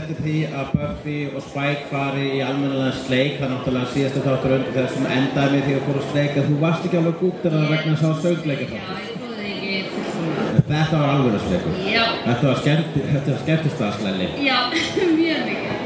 [0.00, 3.32] eftir því að Buffy og Spike fari í almennilega sleik.
[3.38, 6.48] Það er náttúrulega síðasta þáttur undir þegar sem endaði með því að fóru sleik að
[6.50, 9.04] þú varst ekki alveg út en það vegna að það söngleika Já, þáttur.
[9.08, 10.64] ég tóði ekki fullkomlega.
[10.68, 11.76] Þetta var alveg sleikur.
[11.92, 14.26] Já, Þetta var skemmt, þetta var skemmtistaðslenni.
[14.48, 14.58] já,
[15.20, 15.76] mjög mikið.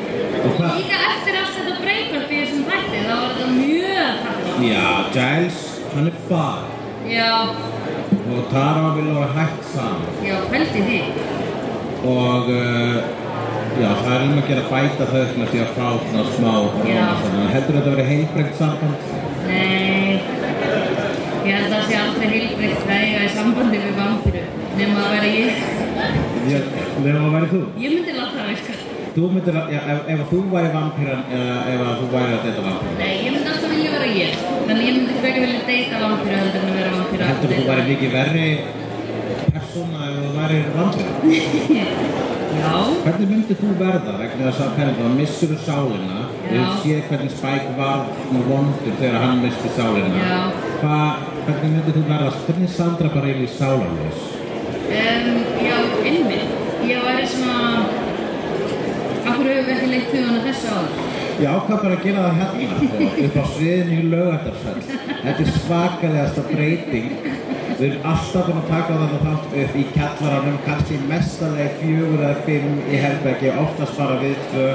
[0.42, 0.72] Og hvað?
[0.80, 4.64] Líka eftir allt þetta breykvart í þessum þætti, þá var þetta mjög fallið.
[4.72, 5.60] Já, Giles,
[5.94, 6.64] hann er far.
[7.12, 7.30] Já,
[8.32, 10.04] Og Tara vil vera hægt saman.
[10.24, 11.00] já, pældi því.
[12.08, 12.96] Og uh,
[13.80, 16.54] já, það er um að gera bæta þau með því að fá svona smá.
[17.52, 19.12] Heldur þetta að vera heilbrengt samband?
[19.48, 20.20] Nei,
[21.46, 24.44] ég held að það sé aldrei heilbreytt að eiga í sambandi við vampíru.
[24.78, 25.52] Nefn að vera ég.
[27.02, 27.62] Nefnum að væri þú.
[27.82, 28.78] Ég myndi láta það virka.
[29.12, 32.66] Þú myndir að, já, ef, ef þú væri vampíran eða ef þú væri að deyta
[32.66, 32.94] vampíran.
[33.02, 34.38] Nei, ég myndi alltaf vilja vera ég.
[34.68, 37.30] Þannig ég myndi frekar vilja deyta vampíru heldur en að vera vampíru.
[37.32, 38.48] Heldur þú væri mikið verri
[39.52, 42.28] persóna ef þú væri vampíran?
[42.52, 42.72] Já,
[43.04, 47.32] Hvernig myndir þú verða vegna þess að perið þá missur þú sálina Við séð hvernig
[47.36, 50.40] Spike var svona vondur þegar hann misti sálina Já.
[50.82, 50.98] Hva,
[51.46, 54.20] Hvernig myndir þú verða, hvernig er Sandra bara eiginlega sálarlaus?
[54.92, 55.28] um,
[55.64, 56.50] já, einmitt.
[56.86, 57.84] Ég væri svona...
[59.22, 61.00] Akkur hefur við ekki leitt hugan að þessu áður?
[61.42, 62.76] Ég ákvað bara að gera það hérna
[63.26, 64.82] upp á sviðinu í lögatarsfell
[65.22, 67.08] Þetta er svakalegasta breyting
[67.82, 72.44] Við erum alltaf búin að taka þannig þátt upp í kjallaranum, kannski mestalega fjögur eða
[72.46, 74.68] fimm í herbergi, oftast bara við tvö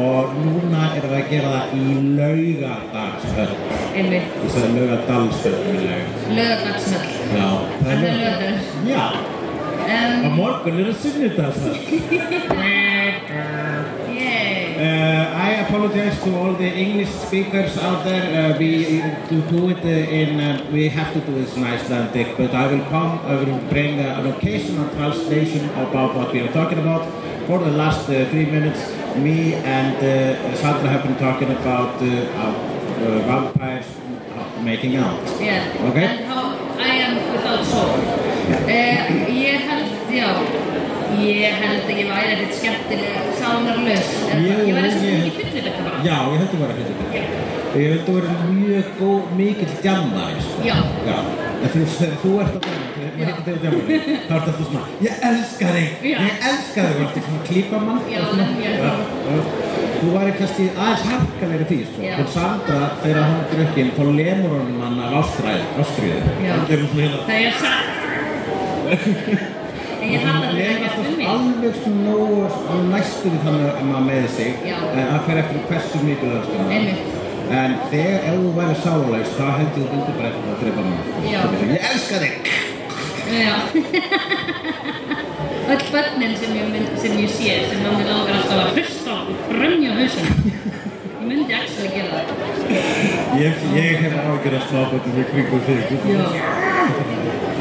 [0.00, 1.84] og núna erum við að gera það í
[2.18, 3.54] laugadagsfell.
[3.94, 4.34] Einmitt.
[4.42, 6.18] Ég sagði laugadalsfell, minn leg.
[6.40, 7.14] Lögadagshöll.
[7.36, 7.46] Já,
[7.78, 8.74] Það er lögadags.
[8.90, 9.04] Já,
[9.82, 12.88] Um, á morgun er það sunnudagsfell.
[14.82, 18.26] Uh, I apologize to all the English speakers out there.
[18.52, 22.52] Uh, we to do it uh, in we have to do this in Icelandic, but
[22.52, 23.20] I will come.
[23.20, 27.06] I will bring an occasional translation about what we are talking about.
[27.46, 28.80] For the last three minutes,
[29.14, 29.96] me and
[30.58, 32.00] Sandra have been talking about
[33.30, 33.86] vampires
[34.64, 35.22] making out.
[35.40, 35.90] Yeah.
[35.90, 36.06] Okay.
[36.06, 37.98] And how I am without soul.
[38.66, 40.71] Uh, ég held, já,
[41.28, 44.10] ég held að ég væri ekkert skemmtileg sánarlaus.
[44.42, 45.96] Ég væri svo ég- mikið þetta bara.
[46.08, 47.06] Já, ég held að vera fyrir þetta.
[47.72, 50.40] Ég held að vera mjög góð, mikill djammari.
[50.46, 50.58] Sko.
[50.68, 50.76] Já.
[51.08, 51.16] Já,
[51.62, 53.96] en þú, þegar þú ert að dæma, þegar ég heitir þegar djammari,
[54.28, 56.18] þá ert alltaf svona, ég elska þig, ég
[56.50, 58.00] elska þig, þú ert svona klípa mann.
[58.12, 58.72] Já, og já.
[58.82, 58.92] já.
[60.02, 62.00] Þú væri kannski aðeins harkalegri því, sko.
[62.18, 66.20] En Sandra, þegar hann drukkinn, þá lemur hann hann af ástræði, ástríði.
[66.42, 66.54] Já.
[66.68, 67.18] Hérna.
[67.26, 67.38] Það
[68.92, 69.60] er
[70.10, 72.14] ég hann ekki alltaf alveg svona
[72.90, 74.50] næstum þannig að maður með sig.
[74.66, 74.76] Já.
[74.92, 76.06] En það fer eftir hversu er
[76.76, 77.02] Einmitt.
[77.52, 80.60] En þegar ef þú væri sálags, þá held ég að þú myndir bara eftir að
[80.62, 80.80] drepa.
[81.28, 81.40] Já.
[81.72, 82.34] Ég elska þig!
[85.72, 89.12] Öll börnin sem ég, mynd, sem ég sé, sem að mér langar alltaf að hlusta
[89.22, 90.30] og krömja hausinn.
[90.48, 90.54] Ég
[91.28, 92.26] myndi ekki að gera það.
[93.38, 95.82] Ég, ég hef ágjör að smáböndum í kringum þig.
[96.10, 96.24] Já.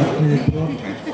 [0.02, 1.11] Þannig er brotætt.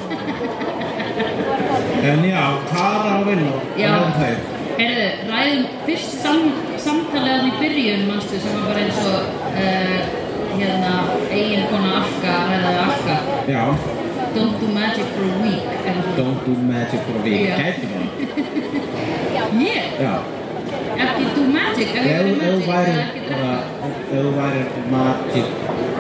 [2.03, 3.41] En já, Tara og hvað
[3.81, 4.37] er þeir?
[4.77, 6.41] Heyrðu, ræðum fyrst sam,
[6.83, 9.19] samtalið hann í byrjun, manstu, sem var bara eins og
[9.57, 9.97] uh,
[10.59, 10.91] hérna,
[11.33, 13.15] eiginkona Akka, eða Akka,
[13.49, 13.63] Já,
[14.35, 16.13] don't do magic for a week, svona.
[16.19, 17.49] don't do magic for a week.
[17.57, 18.05] Gæti það?
[19.63, 19.89] Ég?
[20.05, 20.13] Já.
[21.07, 23.57] Ekki do magic, ef ég verið magic, væri eða ekki drekka.
[23.81, 24.61] ef þú væri
[24.93, 25.47] magic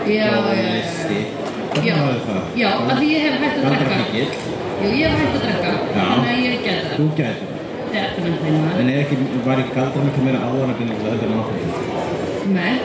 [0.07, 1.46] Já, já, tónlisti, já.
[1.85, 2.41] Væri það?
[2.61, 3.85] já, af því ég hef hægt að drekka.
[3.87, 4.31] Galdrafíkill,
[4.77, 6.05] Jú, ég hef hægt að drekka, Já.
[6.07, 7.15] þannig að ég geta þú það.
[7.19, 7.55] gæti það.
[7.97, 8.73] Definitely not.
[8.79, 9.15] En er ekki,
[9.45, 11.71] var ekki galdra miklu meira áðanabinn en þetta er náttúrulega?
[12.57, 12.75] Nei,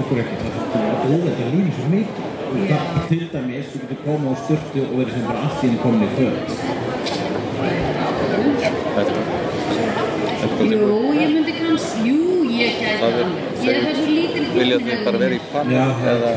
[0.00, 2.30] Okkur ekki, það er auðvitað lífið svo mikið.
[2.52, 5.78] Það til dæmis, þú getur komið á styrtu og verið sem bara allt í henni
[5.82, 6.46] komin í föt.
[10.72, 10.88] jú,
[11.20, 12.18] ég myndi kannski, jú,
[13.02, 15.40] Það er- lítil Vilja þið bara vera í
[15.72, 16.30] Já, eða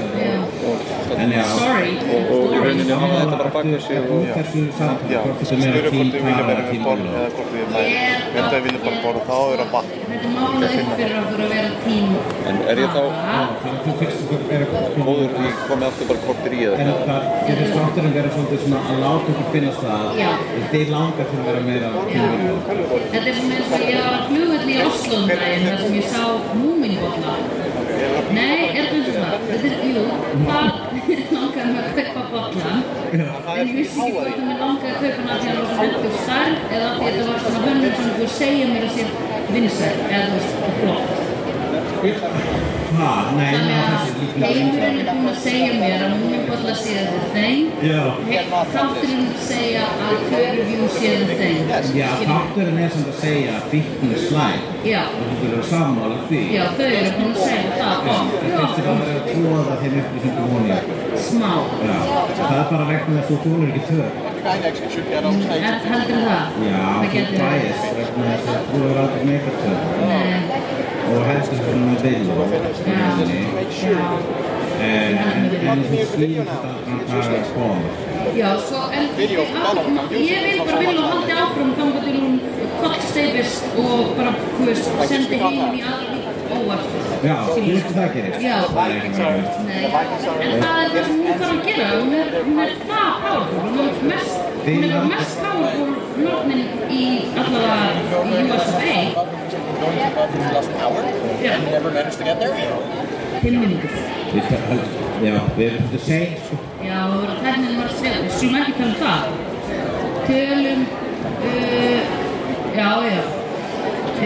[0.65, 0.77] og,
[1.23, 1.43] En já.
[1.51, 1.91] Sorry.
[2.15, 6.45] og, og í rauninni hafa þetta bara baka sig og Já, hvort hvort þið vilja
[6.49, 9.37] vera tím borð eða hvort þið það Ég- er Ef þið vilja bara borða þá
[9.53, 12.09] er það vatn Þetta er mánuð upp fyrir okkur að vera tím.
[12.49, 13.43] En er ég þá- Tara.
[13.61, 14.65] Þannig að þú fyrst okkur vera
[15.05, 18.79] góður í komið aftur bara kortir í eða En það getur státturinn vera svolítið svona
[18.89, 20.05] að láta okkur finnast það.
[20.25, 21.89] Að þið langar til að vera meira.
[22.05, 25.93] Þetta er svona eins og ég var að flugvelli í Oslo um daginn þar sem
[25.95, 26.23] ég sá
[26.59, 27.33] múminbolla.
[28.35, 29.31] Nei, er þetta svona?
[29.49, 30.01] Þetta er, jú,
[30.45, 30.65] það
[31.35, 32.79] langaði mig að kaupa bollan.
[33.15, 33.19] En
[33.61, 35.79] ég vissi ekki hvort að mér langaði að kaupa hana því að það var svo
[35.83, 39.03] hendur starf eða því að þetta var svona hönnum sem þú segja mér að sé
[39.55, 41.09] vinsæl eða þú veist, og flott.
[42.85, 43.29] Hvað?
[43.35, 43.95] Nei, Þannig að
[44.45, 47.71] heimurinn er búinn að segja mér að múmibotla sé the thing.
[47.83, 48.03] Já.
[48.75, 51.73] Þátturinn segja að Curview sé the thing.
[51.97, 54.63] Já, þátturinn er sem að segja að fíknu slæm.
[54.85, 56.41] Já, Og þú eru sammála því.
[56.53, 57.97] já, þau eru búin að segja það.
[58.05, 60.79] Það finnst þér að vera að tróða þeim upplýsingum honi.
[61.25, 61.51] Smá.
[61.89, 61.97] Já,
[62.37, 63.85] það er bara vegna þess að þú þúlir ekki
[64.45, 65.55] tör.
[65.55, 66.45] Er, heldur það?
[66.65, 69.77] Já, Það þú getur bæðist vegna þess að þú er aldrei meika tör.
[70.11, 70.29] Nei,
[71.05, 72.33] Og helst þess að með vilja.
[72.85, 73.03] já,
[73.85, 74.05] já.
[74.85, 75.13] En,
[75.71, 76.77] en þú skilur þetta að
[77.09, 77.89] það er að koma.
[78.35, 82.35] Já, svo, en ég vil bara vilja haldi áfram þannig til hún
[82.81, 86.17] kollsteipist og bara, þú veist, sendi heim í aðra
[86.57, 87.14] óvart.
[87.25, 88.41] Já, hvað það gerist.
[88.45, 88.55] Já.
[88.75, 89.35] Það er ekki mjög
[89.65, 89.89] Nei, en
[90.63, 93.79] það er það sem hún þarf að gera, hún er, hún er það powerful, hún
[93.85, 94.35] er mest,
[94.65, 95.89] hún er mest powerful
[96.25, 96.63] nörnin
[96.93, 97.05] í
[97.41, 99.01] allavega í US of A.
[99.75, 101.01] Going to bed for the last hour
[101.43, 103.03] Já, and never managed to get there.
[103.41, 103.89] fimm minútur.
[104.35, 104.43] Við
[105.57, 106.59] við erum þetta seint, sko.
[106.81, 109.21] Já, það voru að tæknin var að segja, við skulum ekki tala um það.
[110.29, 110.81] Tölum,
[111.49, 112.01] uh,
[112.79, 113.21] já, já.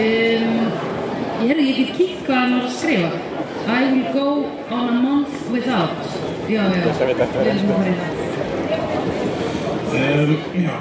[0.00, 0.89] Um,
[1.40, 3.10] ég heyrði, ég get kíkt hvað hann var að skrifa.
[3.70, 4.26] I will go
[4.70, 5.90] on a month without.
[6.50, 8.18] Já, já, við erum að það.
[9.90, 10.74] Um, já,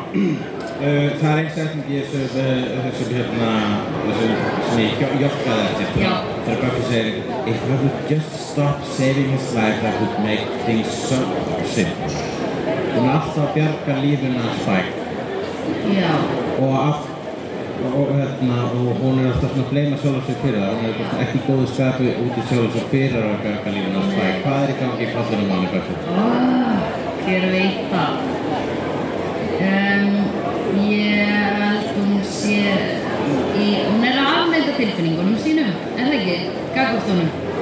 [0.79, 3.50] uh, það er einn setning í þessu, uh, þessu hérna,
[4.06, 4.27] þessu
[4.69, 6.03] sem ég hjó- joggaði eftir.
[6.03, 6.13] Já.
[6.45, 7.15] Þegar Buffy segir,
[7.53, 11.19] if I would just stop saving his life, that would make things so
[11.73, 12.09] simple.
[12.94, 14.94] Hún er alltaf að bjarga lífinu að Spike
[15.94, 16.13] Já,
[16.59, 17.08] og af
[17.99, 20.95] og, hérna, og hún er alltaf svona að bleima sjálf sig fyrir það, hún er
[20.99, 24.39] bara ekki góðu skapi út í sjálf sig fyrir að bjarga lífinu að Spike.
[24.43, 25.93] Hvað er í gangi í fallinu manni Buffy?
[26.23, 26.79] Ah,
[27.25, 28.11] hver veit það?
[29.69, 30.07] Um,
[30.89, 32.59] ég held hún sé
[33.59, 36.39] í, hún er að afneita tilfinningunum sínum, er það ekki?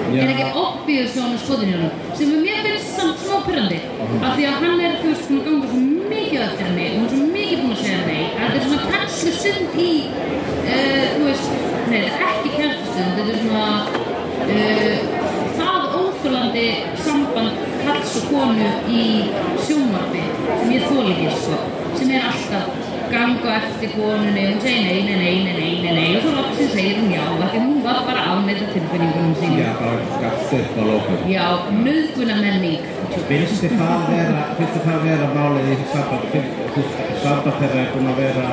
[0.08, 0.22] Já.
[0.24, 1.96] Er ekki obvious að hún er skotin í honum?
[2.16, 3.80] Sem er mér finnst samt smá pyrrandi.
[4.22, 7.37] Af því að hann er, þú veist, hún er svo mikið búin að segja
[8.08, 8.26] nei.
[8.38, 9.92] Þetta er svona kannski stund í,
[10.64, 11.56] uh, þú veist,
[11.92, 13.68] nei, ekki kærtastund, þetta er svona,
[14.48, 14.98] uh,
[15.58, 16.68] það óþjólandi
[17.06, 19.08] samband kalls og konu í
[19.68, 21.64] sjónvarpi sem ég þól ekki sko
[21.98, 26.10] sem er alltaf ganga eftir konunni hún segir nei, nei, nei, nei, nei, nei, nei.
[26.18, 29.58] Og svo loksins segir hún já af því hún var bara afneita tilfinningunum sínum.
[29.64, 31.18] Já, bara gafst upp á lókum.
[31.36, 31.46] já,
[31.86, 32.82] nöðguna menning
[33.30, 37.58] Finnst þið það vera, finnst þið það vera málið í samband, finnst þú veist, samband
[37.62, 38.46] þeirra er búin að vera,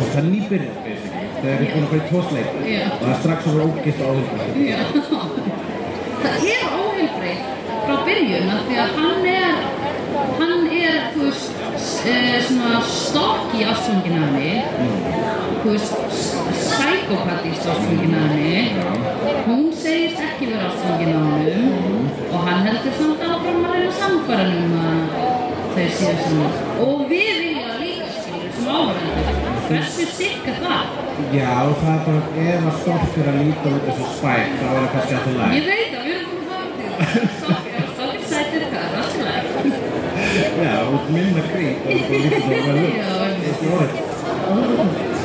[0.00, 1.26] það er nýbyrðið, basically.
[1.40, 4.42] Þeir eru búin að fara í tósleik og það er strax vera ógist og áhuga.
[4.70, 4.80] já.
[6.20, 7.59] Það er óheilbreyð
[7.90, 9.54] frá byrjun af því að hann er
[10.38, 11.62] hann er, þú veist
[12.06, 14.52] uh, svona stokki ástfangin af henni.
[15.62, 15.96] Þú veist,
[16.60, 18.62] psykopatist ástfangin af henni.
[19.48, 22.08] Hún segist ekki vera ástfangin af honum.
[22.30, 24.98] Og hann heldur samt áfram að reyna samfæran um að
[25.74, 26.58] þau séu saman.
[26.86, 30.84] Og við viljum það líka skilur sem áhverjandur hversu sikk er það?
[31.30, 32.76] Já, og það er bara, ef að
[33.20, 35.50] er að líta út þessu spæk, þá er það kannski alltaf læg.
[35.58, 37.04] Ég veit að við erum að fara til það
[37.40, 39.70] Stokkir, stokkir sætir það, það er alltaf
[40.96, 42.64] út minna grít, og það
[43.80, 44.08] orðið.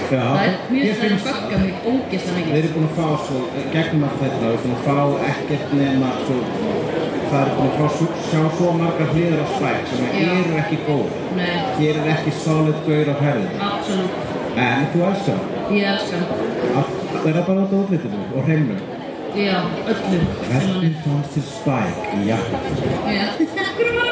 [0.05, 2.97] Já, Það er mjög það að finnst- bögga mig ógeðslega Við mikið erum búin að
[2.97, 3.39] fá svo,
[3.73, 4.97] gegnum allt þetta, við erum búin að fá
[5.31, 6.35] ekkert nema, svo,
[7.31, 10.77] það er búin að fá svo, sjá svo margar hliðar á spæk sem eru ekki
[10.87, 11.09] góð.
[11.39, 13.15] Nei, Hér er ekki solid gaur á
[13.71, 14.13] absolutt
[14.55, 15.39] En þú elskar.
[15.73, 16.29] Ég elska hann
[16.77, 18.79] Allt er það bara á útlitinu og hreimnum.
[19.35, 19.57] Já,
[19.91, 22.57] öllu Hvernig fannst þér spæk í jakka?
[23.09, 23.25] Já,
[23.75, 24.04] hvernig var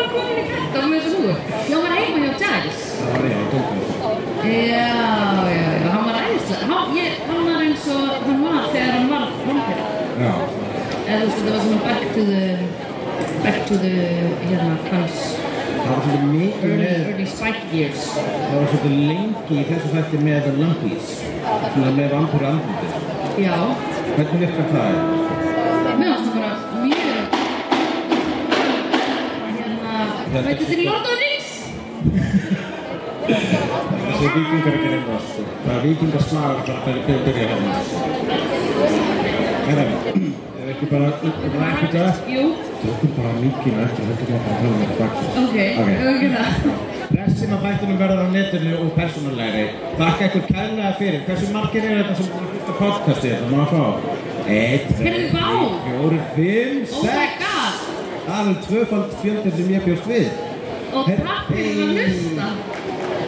[0.73, 1.35] með þessu húi?
[1.69, 3.79] Já, hann var ég á tókum.
[4.43, 4.89] Já,
[5.53, 6.97] já, já, hann var æðislega hann,
[7.29, 9.77] hann var eins og hann var þegar hann var vampir
[10.23, 10.33] Já.
[11.03, 12.43] Eða þú veist, þetta var svona back to the
[13.43, 13.93] back to the,
[14.47, 15.17] hérna, hans
[15.83, 20.21] Það var svolítið mikið með, early spike years það var svolítið lengi í þessu þætti
[20.23, 21.09] með The Lumpies.
[21.73, 22.93] Svona með vampur andlutið.
[23.43, 23.57] Já,
[24.13, 25.52] Hvernig virkar það?
[35.13, 35.27] Oss.
[35.63, 37.73] Það er vikingarslag það er að byrja hérna.
[39.67, 42.17] Herra, ef ekki bara rækja þetta upp.
[42.33, 42.45] Jú,
[42.83, 45.29] Tökum bara mikið eftir þetta maður að tala um þetta baksis.
[45.43, 45.89] ok, Ok.
[46.11, 46.49] ok það
[47.13, 49.65] Restin af þættunum verður á netinu og persónulegri.
[49.99, 51.21] Þakka ykkur kærlega fyrir.
[51.27, 53.83] Hversu margir er þetta sem búin að hlusta podcasti þetta má að fá?
[54.43, 55.47] 1, 2, Heyrðu, vá.
[55.87, 57.42] 4, 5, Oh my 6.
[58.33, 60.29] Það er tvöfald fjöldur sem ég bjóst við.
[60.93, 62.47] Og takk fyrir að hlusta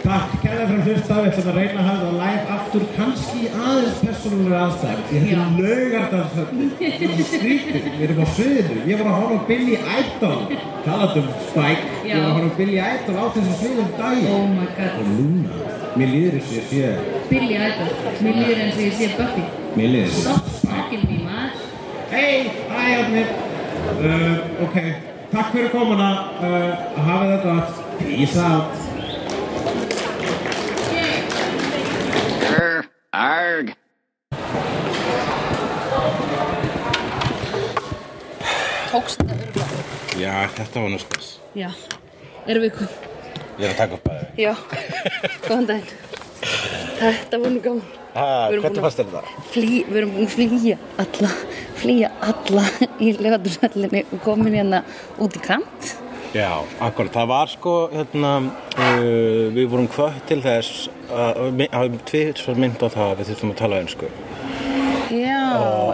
[0.06, 3.40] Takk kærlega fyrir að hlusta við ætlum að reyna að hafa það live aftur, kannski
[3.50, 5.04] aðeins persónulega aðstæðum.
[5.06, 8.82] Því þetta er laugardalsöfni, þetta er skrítið, við erum á sviðinu.
[8.90, 13.16] Ég var að horfa Billy Idol, talað um Spike, ég var að horfa Billy Idol
[13.18, 14.28] á þessu sviðum daginn.
[14.34, 15.00] Oh my god.
[15.00, 16.92] Og núna, mér líður þessi að sé,
[17.32, 17.90] Billy Idol.
[18.26, 19.48] Mér líður eins og ég sé Buffy.
[19.74, 20.22] mér líður þessi.
[20.28, 21.66] Stop fucking me, maður.
[22.14, 23.26] Hei, hæ Árni.
[23.86, 24.76] Uh, ok,
[25.32, 26.08] takk fyrir komuna,
[26.42, 26.70] uh,
[27.06, 28.72] hafið þetta gott, peace out.
[32.42, 33.72] Grr, arg.
[38.90, 39.82] Tókst þetta örgulega.
[40.16, 41.30] Já, þetta var nú spes.
[41.58, 41.68] Já.
[42.46, 42.90] Erum við kom?
[43.56, 44.26] Ég er að taka upp að þau.
[44.40, 44.52] Já.
[45.46, 45.90] Góðan daginn.
[46.96, 47.60] Þetta var nú
[48.52, 49.50] erum búin hvernig að- fannst?
[49.52, 51.30] Flý, við erum búin að flýja alla,
[51.82, 52.64] flýja alla
[53.02, 54.82] í lögatursöllinni og komin hérna
[55.22, 55.94] út í kant.
[56.36, 56.50] Já,
[56.82, 57.12] akkurat.
[57.14, 58.32] Það var sko, hérna,
[58.76, 63.30] uh, við vorum hvað til þess að hafa tvið svo mynd á það að við
[63.30, 64.10] þurfum að tala einsku.
[65.14, 65.42] Já,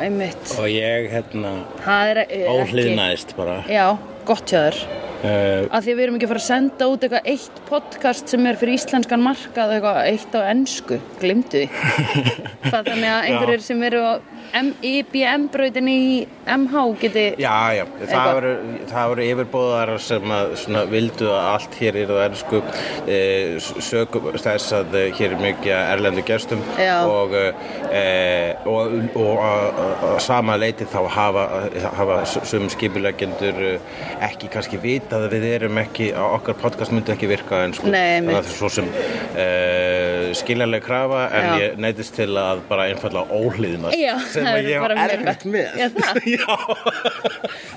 [0.01, 0.55] einmitt.
[0.57, 1.53] Og ég, hérna,
[1.85, 2.43] eh, ekki...
[2.49, 3.61] óhlýðnaðist bara.
[3.71, 3.87] Já,
[4.27, 4.83] gott hjá þér.
[5.23, 8.33] Uh, Af því að við erum ekki að fara að senda út eitthvað eitt podcast
[8.33, 11.69] sem er fyrir íslenskan markað eitthvað eitt á ennsku, glimtu því.
[12.73, 14.12] Þannig að einhverjir sem eru á
[14.53, 16.01] M- IBM-brautin í
[16.45, 17.23] MH geti...
[17.41, 18.51] já, já, það voru,
[18.91, 22.61] það voru yfirbóðar sem að svona vildu að allt hér er á ennsku
[23.09, 23.19] e,
[23.63, 26.99] sögum þess að eh, hér er mikið erlendu gestum Já.
[27.09, 28.03] og, e,
[28.69, 29.81] og, og að,
[30.27, 31.47] sama leiti þá hafa,
[31.97, 33.63] hafa sum skipulegjendur
[34.29, 37.97] ekki kannski vita að við erum ekki, okkar podcast myndi ekki virka en sko, Nei,
[37.97, 38.37] þannig að einmitt.
[38.37, 38.93] það er svo sem
[39.47, 39.49] e,
[40.43, 41.55] skiljanleg krafa en Já.
[41.65, 46.15] ég neytist til að bara einfallega óhlýðna Já, sem ég á erfitt með Já, það?
[46.37, 46.47] Já.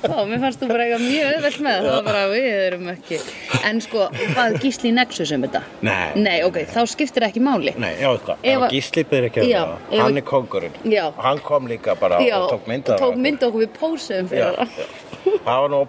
[0.06, 3.18] Ó, mér fannst þú bara eitthvað mjög auðvelt með það, var bara við erum ekki.
[3.66, 4.02] En sko,
[4.36, 5.62] hvað gísli Nexus um þetta?
[5.86, 6.10] Nei.
[6.26, 7.72] Nei, ok, þá skiptir ekki máli.
[7.82, 11.06] Nei, já, hvað, Ef ef Gísli byrði ekki Já, það, ef hann er kongurinn Já.
[11.26, 13.22] Hann kom líka bara Já, og tók mynd af tók okkur.
[13.26, 14.70] mynd af okkur við pósum fyrir það.
[15.46, 15.80] Það var nú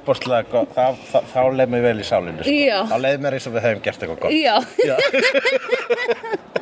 [0.76, 0.92] það,
[1.32, 2.52] þá leið mér vel í sálinu sko.
[2.56, 2.78] Já.
[2.88, 4.56] Þá leið mér eins og við hefum gert eitthvað gott Já,
[4.86, 4.96] Já.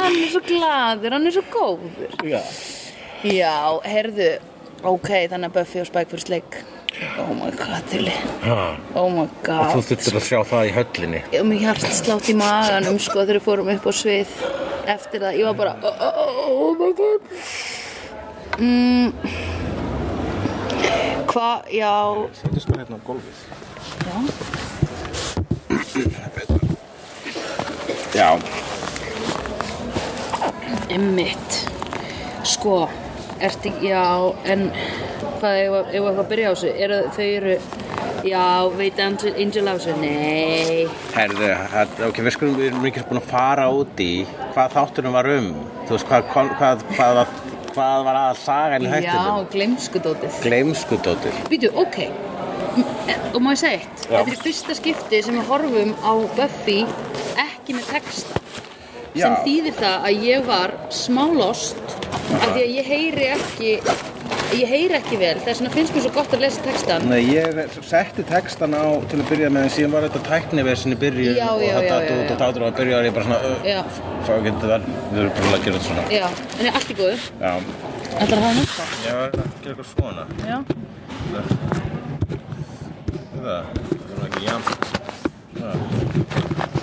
[0.00, 2.14] hann er svo gladur, hann er svo góður.
[2.26, 2.40] Já.
[3.20, 4.28] Já, herðu,
[4.88, 6.60] ok, þannig að Buffy og Spike fyrir sleik.
[7.20, 8.14] Oh my god, Tilly.
[8.44, 8.56] Ha.
[8.98, 9.84] Oh my Þú god.
[9.88, 13.44] þurftir að sjá það í höllinni Ég var með hjartslátt í maganum, sko, þegar við
[13.46, 14.32] fórum upp á svið.
[14.90, 17.22] Eftir það, ég var bara, oh, oh, oh, oh my god.
[18.60, 19.08] Mm.
[21.30, 21.94] Hvað, já,
[22.40, 23.38] Settist mér hérna á gólfið
[24.02, 24.16] já,
[28.18, 28.30] Já
[30.90, 31.50] Emmitt
[32.42, 32.88] Sko,
[33.48, 34.02] ertu, já,
[34.52, 34.66] en
[35.40, 36.72] hvað, ef við eitthvað að byrja á þessu?
[36.86, 37.54] Eru, þau eru,
[38.30, 38.44] já,
[38.80, 40.88] veit Angel, á þessu, nei.
[41.16, 44.10] Herðu, það- ok, við skulum, við erum ekki búin að fara út í
[44.54, 45.52] hvað þáttunum var um.
[45.86, 47.22] Þú veist, hvað, hvað, hvað, hvað,
[47.70, 50.40] hvað var aðal sagan í Já, hættinum gleymskudótið.
[50.42, 51.98] Gleimskudóttir Býtu, ok.
[52.76, 52.86] M-
[53.34, 54.04] og má ég segja eitt?
[54.10, 54.20] Já.
[54.20, 56.80] þetta er fyrsta skipti sem við horfum á Buffy
[57.40, 58.40] ekki með texta
[59.14, 59.24] Já.
[59.26, 61.76] sem þýðir það að ég var smá lost
[62.10, 63.72] af því að ég heyri ekki
[64.50, 65.36] ég heyri ekki vel.
[65.44, 69.18] Þess vegna finnst mér svo gott að lesa textan Nei, ég setti textan á til
[69.20, 72.40] að byrja með en síðan var þetta tækniversin í byrjun Já, og þetta já, og
[72.42, 73.80] tátur og að byrja og ég bara svona Já.
[74.26, 74.78] Fá ekki þetta,
[75.12, 76.04] við erum bara að gera þetta svona.
[76.14, 76.26] Já,
[76.58, 77.16] en er allt í góðu?
[77.40, 77.52] Já,
[78.20, 78.84] Ætlar að hafa næsta?
[79.06, 80.22] já, gera eitthvað svona.
[80.50, 80.58] Já.
[81.30, 81.44] Það,
[83.40, 84.66] það er ekki jafn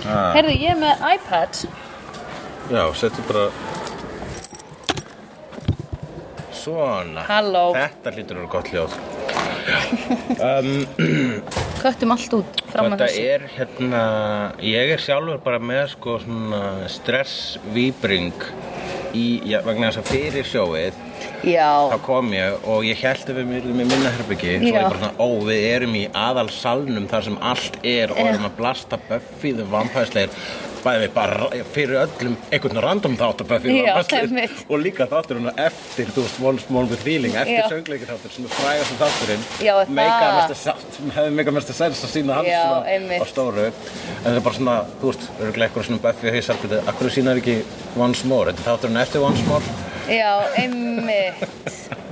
[0.08, 0.32] ah.
[0.34, 1.52] Herðu, ég er með iPad
[2.68, 3.48] Já, settu bara
[6.58, 7.22] Svona.
[7.28, 7.70] Halló.
[7.72, 8.96] Þetta að vera gott hljóð.
[11.82, 13.24] Köttum allt út fram að Þetta þessu.
[13.34, 14.02] er hérna,
[14.64, 16.60] ég er sjálfur bara með sko svona
[16.90, 18.32] stressvíbring
[19.16, 20.94] í, já, vegna þess að fyrir sjóið
[21.46, 24.80] Já, þá kom ég og ég held að við erum með minna herbyggi svo Já.
[24.80, 28.48] ég bara svona, ó við erum í aðal salnum þar sem allt er og erum
[28.48, 30.30] að blasta Buffy the Vampire Slayer
[30.84, 35.50] bæði bara fyrir öllum einhvern random þátt af Buffy the Já, og líka þáttur hún
[35.54, 39.44] eftir, þú veist, One Small with Feeling eftir söngleikir þáttur sem er frægast um þátturinn
[39.98, 43.68] meika meika mesta sens að sína hans Já, á stóru.
[43.68, 47.42] En það er bara svona, þú veist, örgulega eitthvað svona Buffy og Hissarbyrði, akkur sínar
[47.42, 47.60] ekki
[47.98, 49.78] Once More, þetta er þátturinn eftir Once More.
[50.08, 52.06] Já, einmitt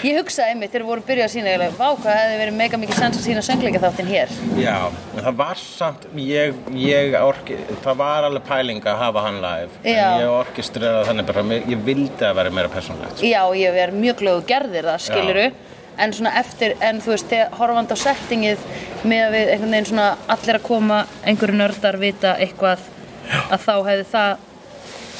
[0.00, 2.54] Ég hugsaði einmitt þegar við vorum að byrja að sína eiginlega, Vá, hvað hefði verið
[2.56, 4.30] mega mikið sens að sína söngleika þáttinn hér.
[4.56, 9.40] Já, en það var samt, ég, ég orki, það var alveg pæling að hafa hann
[9.44, 10.06] live Já.
[10.06, 14.22] En ég orkistrera þannig bara, ég vildi að vera meira persónlegt Já, ég er mjög
[14.22, 15.46] glöðu gerðir það, skiluru
[16.00, 18.62] En svona eftir, en þú veist, þegar horfandi á settingið
[19.10, 22.86] með að við einhvern veginn svona allir að koma, einhverju nördar vita eitthvað
[23.50, 24.46] að þá hefði það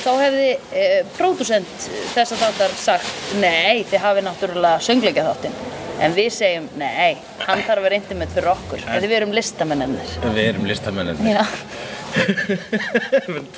[0.01, 5.59] þá hefði e, pródusent þess að þáttar sagt nei, þið hafið náttúrulega söngleika þáttinn
[6.01, 10.15] en við segjum nei, hann þarf að vera intimate fyrir okkur þegar við erum listamennir
[10.25, 11.21] Við erum listamennir.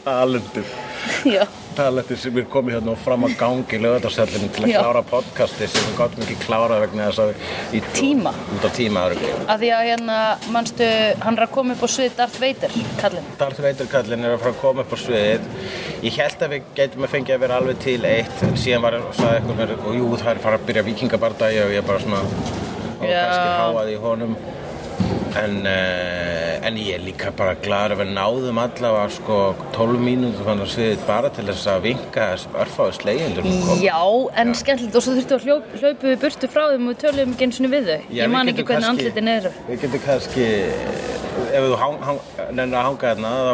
[0.02, 0.66] Talendur.
[1.76, 4.78] Talendur sem er komið hérna og fram að gangi lögðarsellinu til að Já.
[4.82, 8.34] klára podcasti sem við gáttum ekki klára vegna þess að í Tíma.
[8.56, 10.18] Út af tíma að því að hérna
[10.52, 10.88] manstu,
[11.24, 14.44] hann er að koma upp á svið Darth Vader, kallinn Darth Vader kallinn er að
[14.44, 15.48] fara að koma upp á sviðið
[16.02, 18.98] Ég held að við gætum að fengja að vera alveg til eitt en síðan var
[19.14, 22.22] sagði eitthvað og jú það er fara að byrja vikingabardagi og ég bara svona
[23.02, 23.22] og Já.
[23.22, 24.34] kannski háaði í honum
[25.38, 29.38] en, uh, en ég er líka bara gladur að við náðum allavega sko
[29.76, 33.50] 12 mínútur fann á sviðið bara til þess að vinka þessum örfáðu slegjendur.
[33.82, 33.98] Já,
[34.42, 37.36] en skemmtilegt og svo þurftu að hljóp, hlaupu við burtu frá þeim og við töluðum
[37.36, 38.00] ekki eins og við þau.
[38.08, 39.54] Já, Ég man ekki hvernig andlitin eru.
[39.68, 40.48] Við getum kannski
[41.52, 41.76] ef þú
[42.56, 43.52] nennir að hanga hérna þá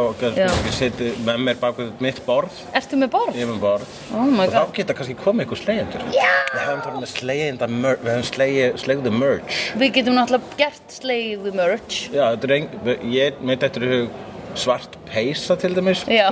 [0.65, 2.61] við setið með mér bak við mitt borð.
[2.79, 3.39] Ertu með borð?
[3.39, 3.97] Ég er með borð.
[4.13, 4.73] Oh og þá god.
[4.79, 6.31] geta kannski komið ykkur slegjendur Já!
[6.49, 9.59] Við hefum talað með slegjenda mer- við hefum slegðu merch.
[9.83, 12.01] Við getum náttúrulega gert slegðu merch.
[12.15, 12.69] Já, þetta er ein,
[13.13, 14.25] ég meit þetta í hug
[14.57, 16.05] svart peysa til dæmis.
[16.09, 16.29] Já.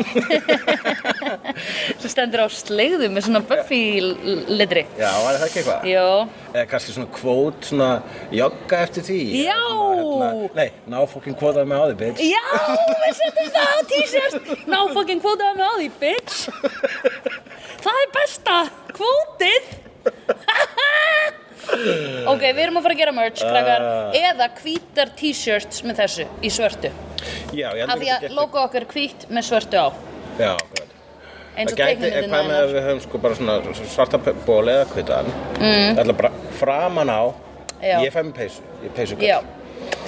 [2.00, 4.84] Svo stendur á slegðu með svona Buffy litri.
[4.98, 5.86] Já, var það ekki eitthvað?
[5.90, 6.04] Já.
[6.52, 7.90] Eða kannski svona kvót, svona
[8.34, 9.20] jogga eftir því?
[9.44, 9.58] Já!
[9.60, 12.20] Hérna, Nei, ná fokkin kvótaði með á því, bitch.
[12.26, 12.44] Já,
[13.02, 14.52] við setjum það á t-shirt.
[14.70, 16.36] Ná fucking kvótaðum á því, bitch.
[17.86, 18.60] Það er besta
[18.96, 19.64] Kvótið
[22.32, 23.86] Ok, við erum að fara að gera merch, krakkar.
[24.16, 26.92] Eða hvítar t-shirts með þessu Í svörtu.
[27.56, 29.88] Já, ég Af því að logo okkar hvít með svörtu á.
[30.36, 30.86] Já, akkurat
[31.56, 35.30] Eins og teiknumyndin hvað með að við höfum sko bara svona svarta ból eða kvitan
[35.56, 35.96] mm.
[35.96, 37.22] Það er bara framan á
[37.80, 37.96] Já.
[38.02, 39.38] Ég fæ með peysu, ég peysu Já,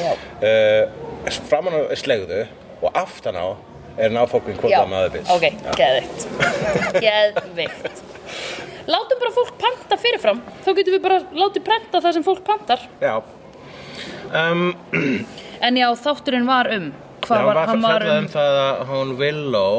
[0.00, 0.12] já.
[0.42, 2.44] Uh, Framan á er slegðu
[2.82, 3.46] og aftan á
[3.98, 5.46] er náfókun Já, kvotað með aðeins ok,
[5.80, 8.04] geðvikt Geðvikt
[8.88, 10.40] Látum bara fólk panta fyrirfram.
[10.64, 12.86] Þá getum við bara látið prenta það sem fólk pantar.
[13.02, 13.18] Já.
[14.32, 14.72] Um,
[15.66, 18.58] En já, þátturinn var um Já, Hvað hann var, hann að var um um það
[18.62, 19.78] að hún Willow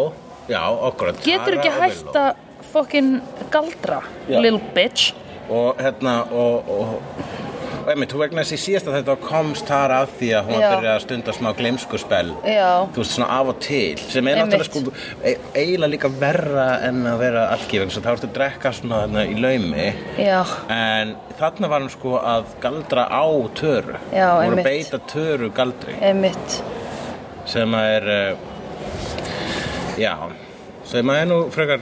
[0.50, 2.42] Já, okkur Getur ekki hægt að
[2.74, 3.12] fokkin
[3.54, 4.42] galdra Já.
[4.44, 5.14] Little bitch?
[5.50, 7.49] Og hérna og, og
[7.80, 10.92] Og einmitt, þú vegna þessi síðasta þetta komst þar að því að hún var Já.
[10.94, 14.94] að stunda smá gleimskuspell Já, þú veist svona af og til sem er náttúrulega sko
[15.24, 19.26] e eiginlega líka verra en að vera algjöfing svo þá ertu að drekka svona þarna
[19.30, 19.88] í laumi.
[20.20, 20.40] Já,
[20.76, 23.26] en þarna var hann sko að galdra á
[23.60, 23.98] töru.
[24.12, 25.96] Já, Hún var að beita töru galdri.
[26.04, 26.60] Einmitt.
[27.50, 28.50] Sem að er uh,
[30.00, 30.14] já
[30.90, 31.82] sem að er nú frekar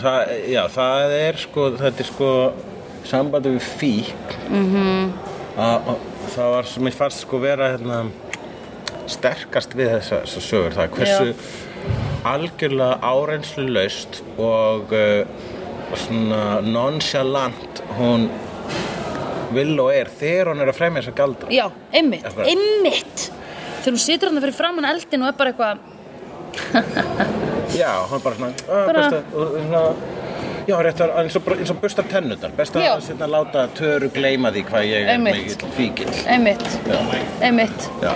[0.00, 2.28] það, já það er sko þetta er sko
[3.08, 5.12] sambandi við fík mm -hmm.
[5.56, 5.94] að
[6.34, 8.04] það var sem ég fannst sko vera hérna
[9.06, 11.34] sterkast við þessa, þessa sögur það er hversu
[12.24, 15.26] algjörlega áreynslu laust og uh,
[15.98, 18.28] svona nonchalant hún
[19.52, 22.46] vill og er þegar hún er að fremja þessa galdra Já, Akkurat.
[22.46, 23.30] einmitt
[23.82, 25.76] Þegar hún situr hann fyrir framann eldin og er bara eitthvað
[27.80, 28.86] Já, hann bara svona, bara...
[28.86, 29.84] Bara- best að, og svona
[30.68, 32.92] Já, rétt að eins og, og bustar tennundar Best að Já.
[33.08, 36.66] setna láta töru gleyma því hvað ég er mikill fíkil Einmitt,
[37.42, 37.88] einmitt.
[38.02, 38.14] Já.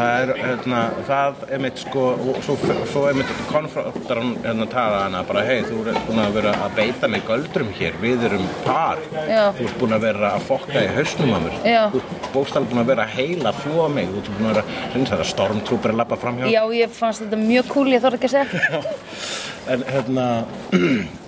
[0.00, 2.02] Það er, hérna, það einmitt sko
[2.44, 2.54] svo,
[2.88, 6.78] svo einmitt konfrontar hann hérna tala hana bara hei, þú ert búin að vera að
[6.78, 7.98] beita mig göldrum hér.
[8.00, 9.50] Við erum par Já.
[9.58, 11.58] þú ert búin að vera að fokka í hausnum að mér.
[11.68, 11.82] Já.
[11.92, 14.10] þú ert bóstall búin að vera að heila þvó mig.
[14.14, 16.98] Þú ert búin að vera, hreins það er stormtrooper að lappa fram hjá Já, ég
[17.02, 18.84] fannst þetta mjög cool, ég þarf ekki að segja.
[19.70, 20.24] En hérna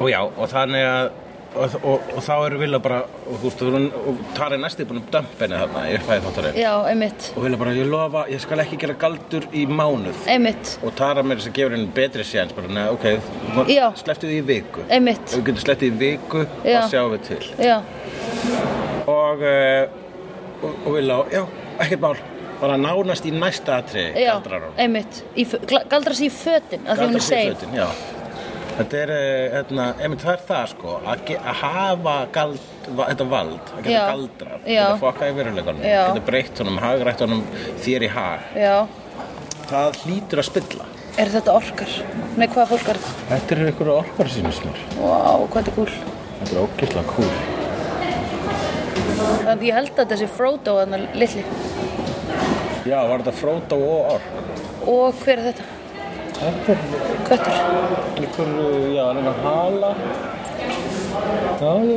[0.00, 1.10] og já, og þannig að
[1.50, 5.00] og, og, og þá eru vilja bara og þú veist, og, og Tari næsti búin
[5.00, 8.42] að dömpa henni þarna í uppæði þáttarinn Já, einmitt, og vilja bara, ég lofa, ég
[8.44, 10.20] skal ekki gera galdur í mánuð.
[10.30, 13.66] Einmitt, og Tara mér þess að gefur henni betri séns bara, neða, ok,
[13.98, 14.84] slepptu því í viku.
[14.94, 15.24] Einmitt.
[15.26, 16.76] Ef við getum slepptu í viku, Já.
[16.84, 17.40] þá sjáum við til.
[17.66, 17.76] Já,
[19.10, 19.98] og uh,
[20.62, 21.42] og, og vilja, já,
[21.82, 22.14] ekkert mál.
[22.60, 25.22] Bara nánast í næsta atri já, galdrar hún einmitt.
[25.32, 26.32] Í fö- gla- Galdra sig í
[26.84, 28.19] er Galdrar sig í fötin, já
[28.76, 33.72] Þetta er, eh, hérna, einmitt það er það sko að, að hafa gald, þetta vald
[33.74, 34.04] að geta Já.
[34.08, 34.84] galdra, Já.
[34.84, 36.02] geta fokka í veruleikanum Já.
[36.08, 37.42] geta breytt honum, hagrætt honum
[37.84, 38.76] þér í hag Já,
[39.70, 40.84] það hlýtur að spilla
[41.20, 41.92] er þetta orkar?
[42.38, 43.26] Nei, hvað fólk er þetta?
[43.32, 45.92] Þetta er einhverju orkar sínist mér Vá, hvað þetta er cool
[46.40, 47.32] Þetta er ógeðslega cool
[49.40, 51.42] Þannig ég held að sé Frodo þannig litli
[52.88, 54.26] Já, var þetta Frodo og ork
[54.88, 55.79] Og hver er þetta?
[56.40, 56.78] Þetta er
[57.28, 57.56] Köttur
[58.16, 59.90] einhverju, já, hann er með hala.
[60.56, 61.09] Já, ég,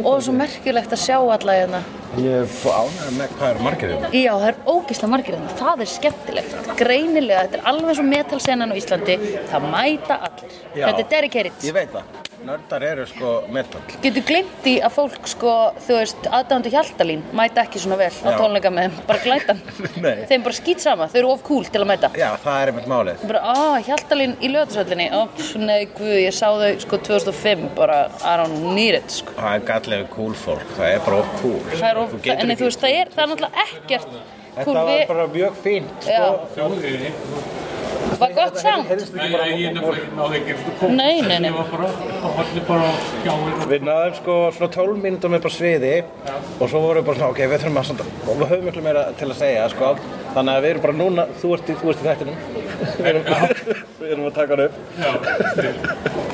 [0.04, 1.84] og svo merkilegt að sjá alla hérna.
[2.20, 4.10] Ég er svo ánægð með hvað er margir hérna.
[4.14, 6.58] Já, það er ógislega margir hérna, það er skemmtilegt.
[6.78, 9.16] Greinilega, þetta er alveg svo metalsenan á Íslandi.
[9.50, 10.60] Það mæta allir.
[10.74, 10.86] Já.
[10.86, 12.20] Þetta er dedicated Ég veit það.
[12.44, 13.80] Nördar eru sko metal.
[14.04, 15.52] Getur glimt í að fólk sko,
[15.86, 19.62] þú veist, aðdándu Hjaltalín mæta ekki svona vel á tónleika með þeim, bara glætan.
[20.04, 20.26] Nei.
[20.28, 22.10] Þeim bara skýt sama, þau eru of cool til að mæta.
[22.20, 23.24] Já, það er einmitt málið.
[23.32, 25.24] bara, á, Hjaltalín í löðarsöllinni ó,
[25.64, 26.20] nei, guð,
[29.14, 29.54] þau sko 2005 bara, I don't need it sko.
[29.54, 30.68] Það er gallegu cool fólk.
[30.78, 31.60] Það er bara of cool.
[31.74, 34.08] það er of, Þú en þú veist, það er, það er náttúrulega ekkert
[34.54, 36.06] Þetta cool var við, bara mjög fínt.
[36.06, 36.24] já,
[36.54, 37.10] Þjóðriði.
[38.20, 39.96] var gott samt Nei, bara.
[40.94, 41.90] Nei, nei, bara,
[42.68, 43.36] bara á.
[43.70, 46.04] Við náðum sko svona 12 mínútur með bara sviði
[46.60, 48.84] og svo vorum við bara svona, ok, við þurfum að samt, og við höfum miklu
[48.86, 49.96] meira til að segja, sko
[50.36, 52.38] þannig að við erum bara núna, þú ert í, þú ert í þættinum
[53.00, 53.24] við erum,
[54.00, 55.12] við erum að taka hann upp Já,
[55.64, 55.74] já,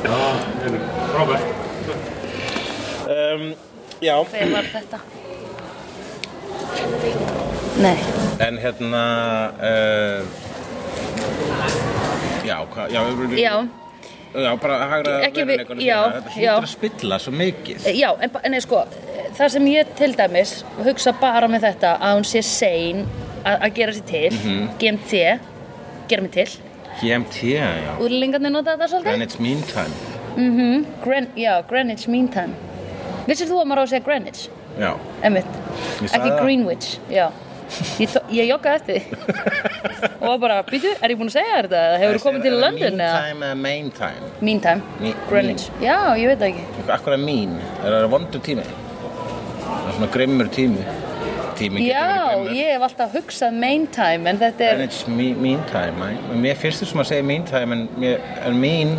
[0.03, 0.79] það er
[1.15, 2.18] Robert.
[3.33, 3.53] Um,
[4.01, 4.99] Já, Hver var þetta?
[7.79, 7.97] Nei,
[8.47, 9.03] en hérna
[9.59, 10.23] uh,
[12.47, 13.01] Já, hvað, já,
[13.39, 13.53] já,
[14.29, 15.55] Já, bara hagra já, hérna.
[15.57, 18.83] Þetta hlýtur að spilla svo mikið já, en, nei sko,
[19.37, 20.51] það sem ég til dæmis
[20.85, 23.05] hugsa bara með þetta að hún sé sein
[23.41, 24.69] að, gera sér til, Mhm.
[24.79, 25.23] GMT,
[26.11, 26.47] gera mig til,
[27.01, 29.09] GMT, já úrlingarnir nota þetta svolítið?
[29.09, 29.95] Greenwich Mean Time
[30.39, 32.53] Mhm, Gren, já, Greenwich Mean Time.
[33.29, 34.41] Vissir þú að maður á að segja Greenwich?
[34.79, 36.31] Já, sagði ekki.
[36.41, 37.27] Greenwich, já.
[38.01, 39.09] Ég, ég joggaði eftir því
[40.25, 41.81] og bara, býtu, er ég búin að segja þetta?
[42.01, 43.19] Hefur þú komið til London Mean eða?
[43.27, 45.67] Time eða Main Time Mean time, Me- Greenwich.
[45.83, 46.87] Já, ég veit það ekki.
[46.95, 48.65] Akkur er mín, er það vondur tími?
[48.65, 50.87] Það er svona grimmur tími
[51.59, 55.03] Tími getur Já, verið grimmur ég hef alltaf hugsað main time en þetta er, it's
[55.11, 56.17] me, mean time æ.
[56.41, 58.17] Mér finnst þessum að segja mean time En, mér,
[58.49, 58.95] en mín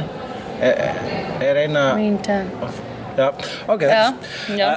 [0.63, 0.95] er,
[1.43, 2.71] er eina main time.
[3.21, 3.29] Já,
[3.69, 4.05] ok Já,
[4.57, 4.71] já.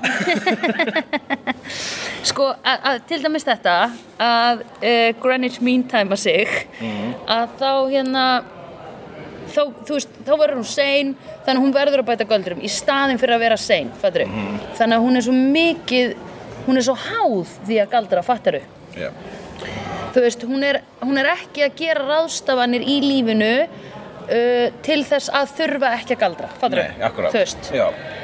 [2.30, 3.76] sko, að, til dæmis þetta
[4.24, 7.14] að uh, Greenwich Mean Time að sig Mhm.
[7.28, 8.26] að þá hérna
[9.54, 11.14] þá, þú veist, þá verður hún sein
[11.46, 14.60] þannig að hún verður að bæta göldurum í staðin fyrir að vera sein, fattur Mhm.
[14.80, 16.16] þannig að hún er svo mikið
[16.68, 18.62] hún er svo háð því að galdra, fattaru
[18.98, 19.10] Já.
[20.14, 23.68] þú veist, hún er, hún er ekki að gera ráðstafanir í lífinu
[24.24, 26.82] uh, til þess að þurfa ekki að galdra, fattur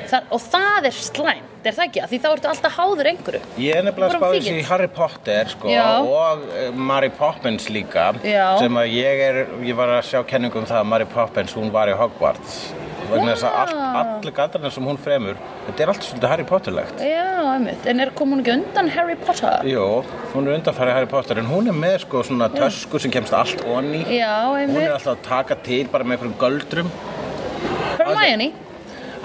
[0.09, 2.03] það, og það er slæmt, er það ekki?
[2.09, 3.41] Því þá ertu alltaf háður einhverju.
[3.61, 4.45] Ég er nefnilega að Bara spá fíkill.
[4.49, 5.73] þessi í Harry Potter sko,
[6.09, 8.45] og uh, Mary Poppins líka Já.
[8.61, 11.73] sem að ég er, ég var að sjá kenningum um það að Mary Poppins, hún
[11.75, 12.61] var í Hogwarts
[13.13, 17.03] vegna þess að all, allir galdarnir sem hún fremur þetta er allt svolítið Harry Potter-legt
[17.03, 19.67] Já, einmitt, en er kom hún ekki undan Harry Potter?
[19.69, 19.85] Jú,
[20.33, 23.65] hún er undanfæri Harry Potter en hún er með sko svona tösku sem kemst allt
[23.67, 26.91] onni Já, hún er alltaf að taka til bara með einhverjum göldrum.
[27.99, 28.51] Hermione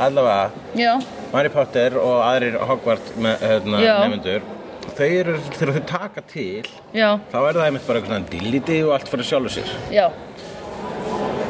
[0.05, 0.93] allavega Já,
[1.33, 4.53] Mary Potter og aðrir Hogwarts með, hérna, nefnendur
[4.95, 8.77] þau eru, þegar þau taka til já, þá er það einmitt bara eitthvað svona dilliti
[8.85, 9.73] og allt fyrir sjálfu sér.
[9.95, 10.07] Já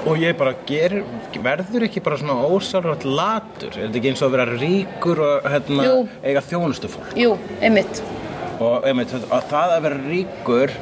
[0.07, 0.99] og ég bara ger,
[1.45, 5.47] verður ekki bara svona ósálrætt latur er þetta ekki eins og að vera ríkur og
[5.53, 5.87] hérna,
[6.23, 8.03] eiga þjónustufólk Jú, einmitt
[8.63, 10.75] og einmitt, að það að vera ríkur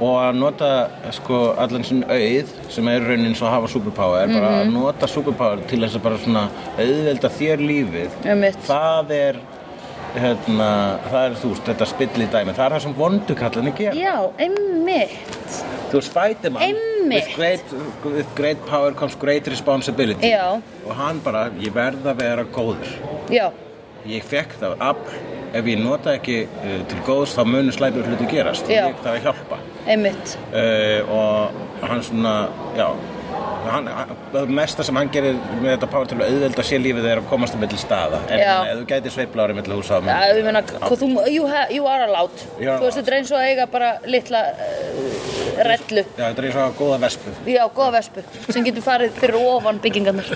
[0.00, 0.68] og að nota
[1.12, 4.60] sko allan sinn auð sem er raunin svo að hafa superpower bara Mhm.
[4.62, 6.44] að nota superpower til þess að bara svona
[6.78, 8.56] auðvelda þér lífið Einmitt.
[8.66, 9.36] það er
[10.14, 10.68] hérna,
[11.06, 12.54] það er þú veist, þetta spilli dæmi.
[12.56, 13.96] Það er það sem vondukallinni gera.
[13.98, 14.14] Já,
[14.46, 15.60] einmitt.
[15.90, 16.62] Þú er Spiderman.
[16.66, 16.90] Einmitt.
[17.10, 20.30] with great, with great power comes great responsibility.
[20.30, 20.62] Já.
[20.86, 22.94] og hann bara, ég verð að vera góður.
[23.30, 23.50] Já,
[24.06, 25.20] ég fekk það afl
[25.50, 28.70] ef ég nota ekki uh, til góðs þá munur slæpur hluti gerast.
[28.70, 28.84] Já.
[28.90, 29.62] ég þarf að hjálpa.
[29.90, 30.36] Einmitt.
[30.52, 32.34] Uh, og hann svona
[32.78, 32.86] já
[34.32, 37.28] það mesta sem hann gerir með þetta power til að auðvelda sér lífið er að
[37.30, 38.20] komast um milli staða.
[38.28, 38.52] En Já.
[38.70, 42.06] ef þú gæti sveifla ári milli húsa Já, ég meina, þú, you, ha, you are
[42.06, 42.44] allowed.
[42.56, 45.20] Are Þú veist, þetta er eins og að eiga bara litla uh,
[45.70, 46.04] rellu.
[46.06, 47.36] Já, þetta er eins og að góða vespu.
[47.50, 50.32] Já, góða vespu sem getur farið fyrir ofan byggingarnar.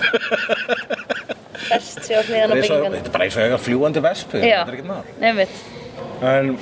[1.65, 2.97] Best sé á hliðan á byggingarnar.
[2.99, 4.59] þetta er bara eins og að eiga fljúandi vespu Já,
[5.21, 5.61] einmitt.
[6.25, 6.55] En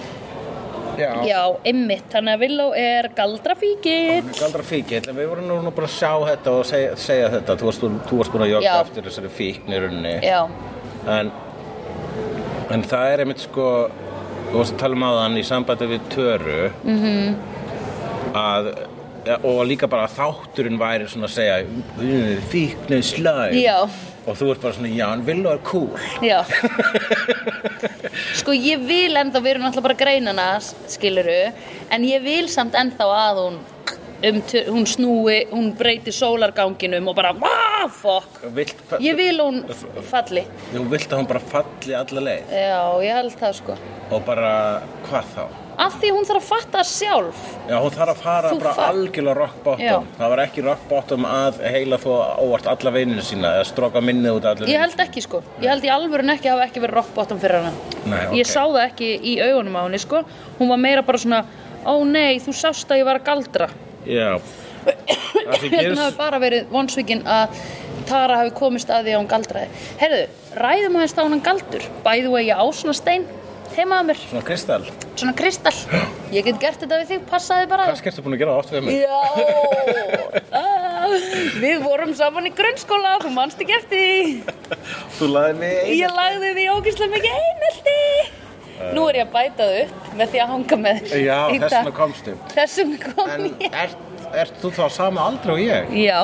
[0.99, 4.29] já, Já, einmitt, þannig að Villó er galdrafíkill.
[4.39, 7.69] Galdra fíkill, en við vorum nú, bara að sjá þetta og segja, segja þetta, þú
[7.69, 10.15] varst, þú varst búin að jogga eftir þessari fíkn í rauninni.
[10.23, 10.39] Já,
[11.17, 11.33] en,
[12.73, 13.67] en það er einmitt sko
[14.53, 17.35] þú varst að tala um áðan í sambandi við töru -hmm.
[18.37, 18.67] að
[19.43, 23.77] og líka bara að þátturinn væri svona að segja "Mm, fíkn er slæm Já.
[24.27, 25.89] og þú ert bara svona, já, hann vil er cool
[26.21, 26.43] já
[28.39, 30.47] Sko, ég vil ennþá, við erum náttúrulega bara greinana,
[30.87, 31.53] skiluru
[31.91, 33.57] En ég vil samt ennþá að hún
[34.23, 34.37] um,
[34.73, 37.33] hún snúi, hún breyti sólarganginum og bara,
[37.91, 38.39] fuck.
[38.55, 39.63] Vilt, Ég vil hún
[40.07, 40.45] falli.
[40.71, 43.75] Þú vilt að hún bara falli alla leið Já, ég held það sko.
[44.11, 44.53] og bara,
[45.09, 45.45] hvað þá?
[45.77, 47.39] Af því hún þarf að fatta sjálf.
[47.69, 49.95] Já, hún þarf að fara Þú bara fa- algjörlega rock bottom Já.
[50.19, 52.09] Það var ekki rock bottom að heila þó
[52.45, 55.41] óvart alla vininu sína eða stróka minnið út allir Ég held ekki sko.
[55.63, 57.73] Ég held í alvörun ekki hafa ekki verið rock bottom fyrir hana.
[58.05, 58.35] Nei, ok.
[58.37, 60.23] Ég sá það ekki í augunum á henni sko.
[60.59, 61.43] Hún var meira bara svona,
[61.85, 63.69] ó nei, þú sást að ég var að galdra.
[64.05, 64.37] Já
[65.63, 67.55] Hérna hafi bara verið vonsvíkin að
[68.07, 69.83] Tara hafi komist að því að hún galdraði.
[70.01, 70.23] Herðu,
[70.59, 71.85] ræðum aðeins þá hann galdur.
[72.03, 73.23] Bæðu að ég á svona stein
[73.79, 75.75] heima að mér, svona kristall svona kristall.
[76.35, 77.85] Ég get gert þetta við þig, passaði bara.
[77.91, 79.01] Hvað skemmstu búin að gera oft við mig?
[79.03, 79.19] Já,
[80.59, 81.17] ah,
[81.61, 84.55] við vorum saman í grunnskóla, þú manst ekki eftir.
[85.17, 87.97] Þú laði mig ein Ég lagði því ógeðslega mikið einelti.
[88.97, 91.21] Nú er ég að bæta það upp með því að hanga með þér.
[91.23, 91.75] Já, í þess dag.
[91.77, 93.77] vegna komstu Þessum kom En ég.
[93.83, 94.01] ert,
[94.43, 95.93] ert þú þá sama aldri og ég?
[96.03, 96.21] Já,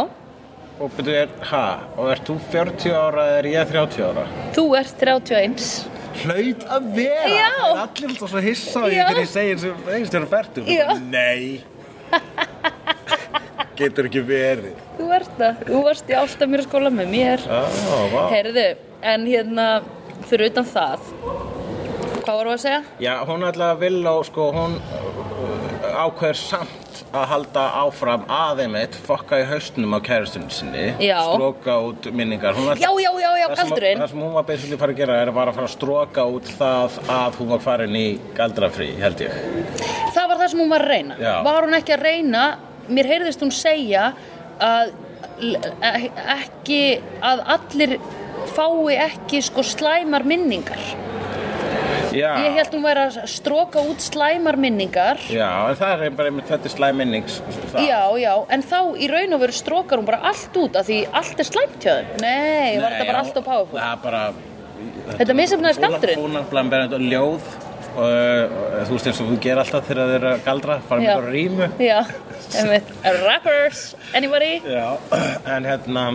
[0.80, 1.64] Og byrju, er, ha,
[2.00, 4.22] og ert þú 40 ára eða er ég 30 ára?
[4.56, 5.99] þú ert 31.
[6.24, 7.50] Hlaut að vera Já.
[7.54, 9.04] Það er allir alltaf svo hissa á Já.
[9.08, 10.88] þegar ég segi eins og eins og færtur Já.
[11.00, 11.62] Nei
[13.80, 17.46] Getur ekki verið Þú ert það, þú varst í ástamýra skóla með mér.
[17.48, 17.62] Á,
[18.12, 18.66] vá Herðu,
[19.14, 19.68] en hérna,
[20.28, 21.06] fyrir utan það,
[22.26, 22.82] hvað vorum við að segja?
[23.06, 26.79] Já, hún ætlaði að vilja og sko hún uh, ákveður samt
[27.14, 31.18] að halda áfram aðeimitt fokka í haustunum á kærustunni sinni Já.
[31.34, 34.00] stróka út minningar ætla- Já, já, já, já, galdurinn.
[34.04, 37.00] Það sem hún var að fara að gera er að fara að stróka út það
[37.10, 39.32] að hún var farin í galdrafrí, held ég
[40.14, 41.16] Það var það sem hún var að reyna.
[41.20, 41.44] Já.
[41.44, 42.44] Var hún ekki að reyna,
[42.90, 44.14] mér heyrðist hún segja
[44.60, 44.92] að
[45.42, 48.00] e- ekki, að allir
[48.56, 50.78] fái ekki sko slæmar minningar.
[52.16, 55.20] Já, Ég held hún væri að stróka út slæmar minningar.
[55.30, 57.40] já en það er bara einmitt þetta er slæm minnings
[57.74, 57.80] það.
[57.86, 61.00] Já, já, en þá í raun og veru strókar hún bara allt út af því
[61.14, 62.14] allt er slæmt hjá þeim.
[62.24, 63.80] Nei, var þetta bara allt á powerful?
[63.80, 64.24] Það er bara
[65.20, 66.20] Þetta misheppnaðist galdurinn.
[66.24, 67.48] Fúnarblan berend og ljóð
[68.00, 71.02] og, og þú veist eins og þú ger alltaf þegar þeir eru að galdra fara
[71.04, 71.98] með bara rímu Já,
[72.62, 72.92] einmitt.
[73.26, 73.82] Rappers,
[74.16, 74.52] anybody?
[74.64, 74.86] Já,
[75.58, 76.06] en hérna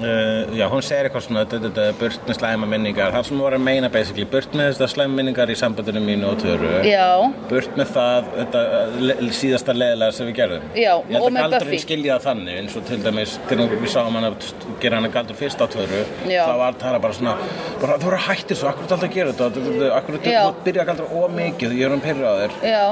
[0.00, 3.56] uh, já, hún segir eitthvað svona dö, dö, burt með slæma minningar það sem var
[3.56, 7.08] að meina basically, burt með þetta slæma minningar í sambandinu mínu og töru Já,
[7.50, 11.68] burt með það, þetta uh, síðasta leðilega sem við gerðum Já, ég held að galdurinn
[11.74, 11.82] Buffy.
[11.84, 14.50] skilja það þannig eins og til dæmis, þegar við sáum hann að
[14.82, 16.42] gera hann að galdur fyrst á töru Já.
[16.48, 17.36] þá var það bara svona,
[17.82, 20.42] bara, þú voru að hættir svo akkur er alltaf að gera þetta, akkur er Já.
[20.48, 22.84] þú byrja að galdra ómikið, ég er um pyrra á þér já,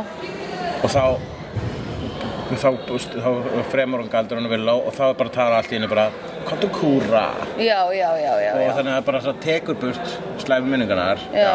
[0.80, 1.04] og þá
[2.58, 2.70] þá,
[3.22, 5.90] þá fremur hún galdur hann vilja og þá er bara að tala allt í henni
[5.90, 6.06] bara
[6.48, 7.26] komdu kúra.
[7.60, 11.52] Já, já, já, já, og þannig að bara það tekur burt slæmi minningarnar Já,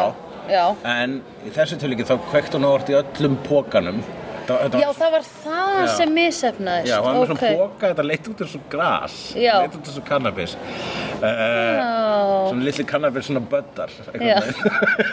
[0.48, 0.64] já.
[0.94, 4.00] en í þessu tilíki þá kveikt hún ávart í öllum pókanum
[4.48, 5.86] það, þetta Já, var, það var það Já.
[5.96, 6.90] sem misefnaðist.
[6.90, 7.40] já, hann var með ok.
[7.40, 9.54] svona póka þetta leitt út eins og gras Já.
[9.62, 14.38] leitt út eins og kannabis uh, svona litli kannabis svona böddar Já.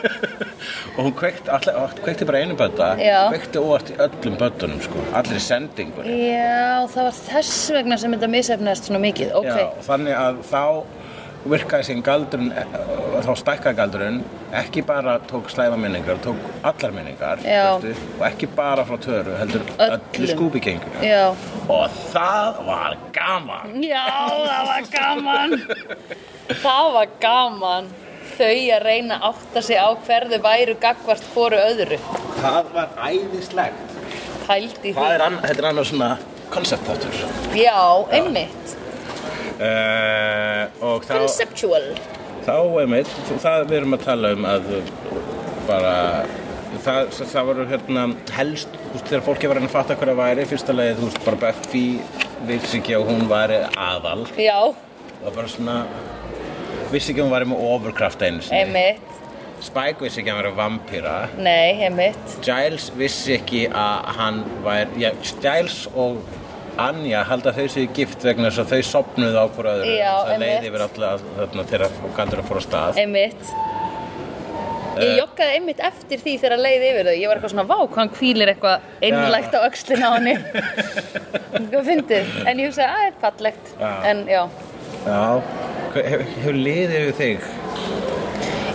[0.95, 3.19] og hún kveikti, all, kveikti bara einu bödda Já.
[3.33, 8.13] kveikti óvart í öllum böddunum sko, allir í sendingu Já, það var þess vegna sem
[8.15, 9.33] þetta misefnaðist svona mikið.
[9.39, 10.61] Ok, Já, þannig að þá
[11.49, 12.75] virkaði sem galdurinn, eh,
[13.25, 14.19] þá stækkaði galdurinn,
[14.59, 19.65] ekki bara tók slæma minningar, tók allar minningar veistu, og ekki bara frá töru, heldur
[19.87, 21.01] öllu skúbigenguna.
[21.01, 21.35] já.
[21.67, 23.83] Og það var gaman.
[23.83, 25.57] Já, það var gaman.
[26.63, 27.91] það var gaman.
[28.33, 31.99] Þau að reyna að átta sig á hverðu væru gagvart hvoru öðru.
[32.41, 33.91] Það var æðislegt.
[34.47, 34.93] Það því.
[35.13, 36.17] er, ann, þetta er annars svona
[36.53, 37.19] konceptáttur.
[37.55, 37.77] Já,
[38.11, 38.73] einmitt.
[39.53, 41.83] Uh, og þá, Conceptual.
[42.45, 43.11] þá einmitt,
[43.43, 44.71] það við erum að tala um að
[45.67, 45.93] bara
[46.81, 50.97] það, það voru hérna helst veist, þegar fólki var að fatta það væri fyrsta lagi,
[50.97, 51.85] þú veist, bara Buffy
[52.49, 55.77] vissi ekki að hún væri aðal Já, og bara svona
[56.91, 59.09] vissi ekki að hún væri með overkraft einu sinni einmitt.
[59.63, 62.37] Spike vissi ekki að hann væri vampíra Nei, einmitt.
[62.43, 65.11] Giles vissi ekki að hann væri já,
[65.43, 66.19] Giles og
[66.81, 70.39] Anja halda þau séu gift vegna þess að þau sopnuðu á hverju öðru Já, það
[70.41, 73.53] leiði yfir alltaf þarna þegar galdur að fóra stað Einmitt.
[75.01, 77.13] Ég joggaði einmitt eftir því þegar að leiði yfir þau.
[77.17, 80.35] Ég var eitthvað svona, vá, hvað hann hvílir eitthvað einlægt á öxlina á henni.
[81.71, 82.35] Hvað fyndið?
[82.49, 83.71] En ég hugsaði, að, er fallegt.
[83.79, 83.91] Já.
[84.09, 84.43] En já.
[85.03, 85.23] Já,
[85.95, 87.47] hefur hef liðið yfir þig?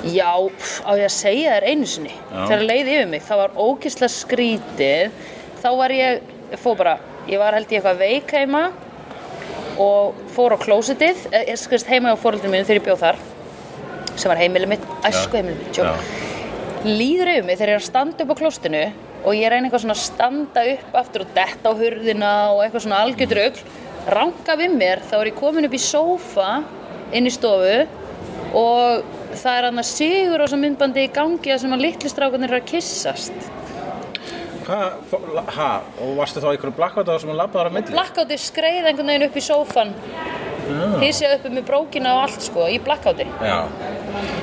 [0.08, 2.14] Já, pff, á ég að segja þér einu sinni.
[2.16, 2.40] Já.
[2.40, 5.22] Þegar að leiði yfir mig, það var ógislega skrítið.
[5.62, 6.96] Þá var ég, fór bara,
[7.28, 8.62] ég var held ég eitthvað veik heima
[9.78, 13.18] og fór á klósitið, eh, ég skrifst heima á fóröldinu mínu þegar ég bjóð þar,
[14.16, 16.08] sem var heimilið mitt, æsku heimilið mitt, tjók.
[16.84, 18.92] líður yfir mig þegar ég er að standa upp á klóstinu
[19.24, 22.84] og ég reyni eitthvað svona að standa upp aftur og detta á hurðina og eitthvað
[22.86, 23.62] svona algjörður öll
[24.08, 26.50] ranka við mér, þá er ég komin upp í sófa
[27.12, 27.86] inn í stofu
[28.56, 32.12] og það er hann að sigur á þessum myndbandi í gangi að sem að litlu
[32.12, 33.50] strákarnir eru að kyssast
[34.68, 35.68] Ha,
[36.04, 37.94] og varstu þá einhverju blackouta sem að labbaður á milli?
[37.94, 39.94] Blackouti skreið einhvern veginn upp í sófan
[41.00, 43.24] hýsja uppi með brókina og allt sko í blackouti.
[43.40, 43.62] Já,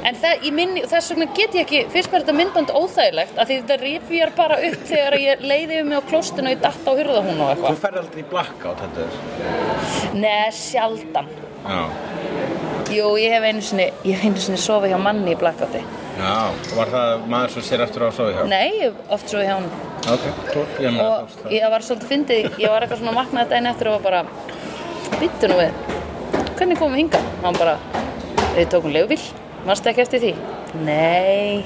[0.07, 0.45] en það,
[0.89, 4.59] þess vegna get ég ekki fyrst mér þetta myndband óþægilegt að því þetta rifjar bara
[4.69, 7.55] upp þegar ég leiði um mig á klostinu og ég datt á hurðahún og þú
[7.55, 9.19] eitthvað ferð aldrei í blackout er
[10.15, 11.29] Nei, sjaldan.
[11.65, 11.81] Já,
[12.93, 16.33] Jú, ég hef einu sinni, ég hef einu sinni sofið hjá manni í blackouti já,
[16.77, 18.43] var það maður sem sér eftir á að sofa hjá?
[18.51, 19.69] Nei, ég hef oft sofið hjá hann
[20.05, 23.51] Ok, cool, ég með og það ég var svolítið fyndið, ég var eitthvað svona vaknaði
[23.53, 24.21] daginn eftir og var bara
[25.17, 25.71] byttu nú við,
[26.59, 27.25] hvernig komum við hingað?
[27.47, 27.75] Hann bara,
[28.53, 29.21] við tókum leigubíl
[29.65, 30.33] mannstu ekki eftir því?
[30.85, 31.65] Nei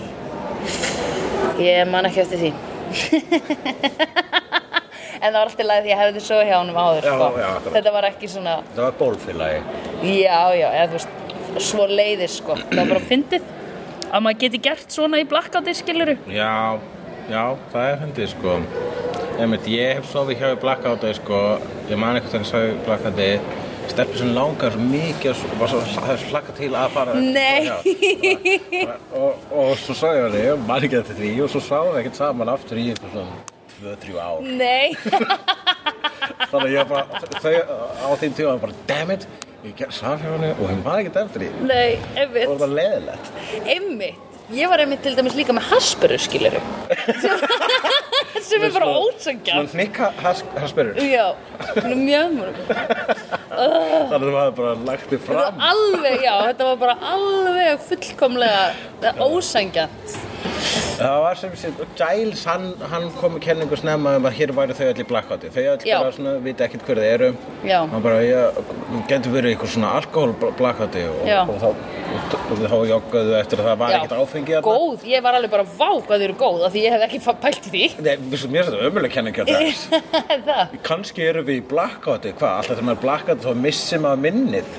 [1.60, 2.52] ég man ekki eftir því
[5.20, 7.30] en það var alltaf leið því ég hefði svo hjá honum áður Já, sko.
[7.44, 9.62] já, þetta var ekki svona Það var bólfélagi
[10.16, 13.48] já, já, eða veist svo leiðir sko, það var bara fyndið
[14.10, 16.54] að maður geti gert svona í blackouti skiluru Já,
[17.30, 18.60] já, það er hendið sko
[19.40, 21.42] Einmitt, ég hef sofið hjá í blackouti sko
[21.90, 23.32] Ég man eitthvað þegar ég sofið í blackouti
[23.90, 27.66] Steppi sem langar svo mikið og var svo, það hlakka til að fara Nei.
[27.66, 27.78] Já.
[29.18, 32.04] og, og svo sá ég hann ég man ekki eftir því og svo sáum við
[32.04, 33.49] ekkert saman aftur í eitthvað svona
[33.80, 34.42] 2-3 ár.
[34.60, 34.96] Nei,
[36.50, 37.54] þannig að ég bara þau
[38.06, 39.28] á þeim tíma bara damn it
[39.66, 41.68] ég ger samfélaginu og ég man ekkert eftir því.
[41.68, 42.48] Nei, einmitt.
[42.48, 43.32] Það var leðilegt
[43.76, 46.62] Einmitt, ég var einmitt til dæmis líka með hasperu skiluru
[48.50, 50.98] sem er bara ósangjarn Svona hnikka hasperur.
[51.04, 51.26] Já,
[51.76, 52.40] svona mjög
[53.50, 55.62] þannig að það var bara lagt þið fram.
[55.70, 60.29] Alveg, já, þetta var bara alveg fullkomlega ósangjarn
[61.00, 64.76] Það var sem sé, Giles, hann, hann kom með kenningu snemma um að hér væri
[64.76, 65.52] þau í blackouti.
[65.54, 65.96] Þau Já.
[66.02, 67.30] bara svona, vita ekkert hver þau eru.
[67.68, 67.78] Já.
[67.94, 68.60] Hann bara, ég
[69.08, 71.40] getur verið eitthvað svona alkohol blackouti og, Já.
[71.46, 74.76] og, þá, og, og þá joggaðu eftir að það var ekkert áfengi þarna.
[74.76, 77.22] Góð, ég var alveg bara vá hvað þau eru góð af því ég hef ekki
[77.46, 79.88] pælt í því Nei, vissu, mér þetta ömuleg kenninga þess.
[80.50, 82.60] Það Kanski eru við í blackouti, hvað?
[82.60, 84.78] Alltaf þegar maður er blackouti þá missir maður minnið.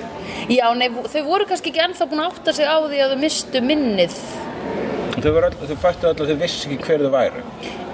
[0.51, 3.21] Já, nei, þau voru kannski ekki ennþá búin að átta sig á því að þau
[3.21, 4.17] mistu minnið
[5.21, 7.43] Þau, öll, þau fættu öll að þau vissi ekki hver þau væru.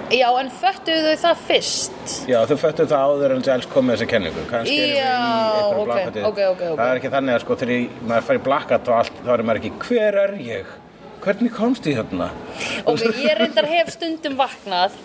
[0.08, 3.98] Já, en föttuðu þau það fyrst Já, þau fættu það áður en Giles kom með
[3.98, 4.44] þessa kenningu.
[4.48, 6.22] Kannski erum við í Já, einhverju ok, blackouti.
[6.28, 6.78] ok, ok, ok.
[6.78, 9.44] Það er ekki þannig að sko þegar maður fær í blackout og allt, þá er
[9.50, 10.72] maður ekki, hver er ég?
[11.26, 12.30] Hvernig komst ég þarna?
[12.88, 14.96] Ok, ég reyndar hef stundum vaknað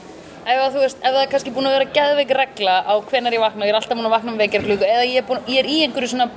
[0.46, 3.80] ef, það er kannski búin að vera geðveik regla á hvenar ég vakna, ég er
[3.80, 6.14] alltaf búin að vakna með vekjar klukku eða ég er, búin, ég er í einhverju
[6.14, 6.30] svona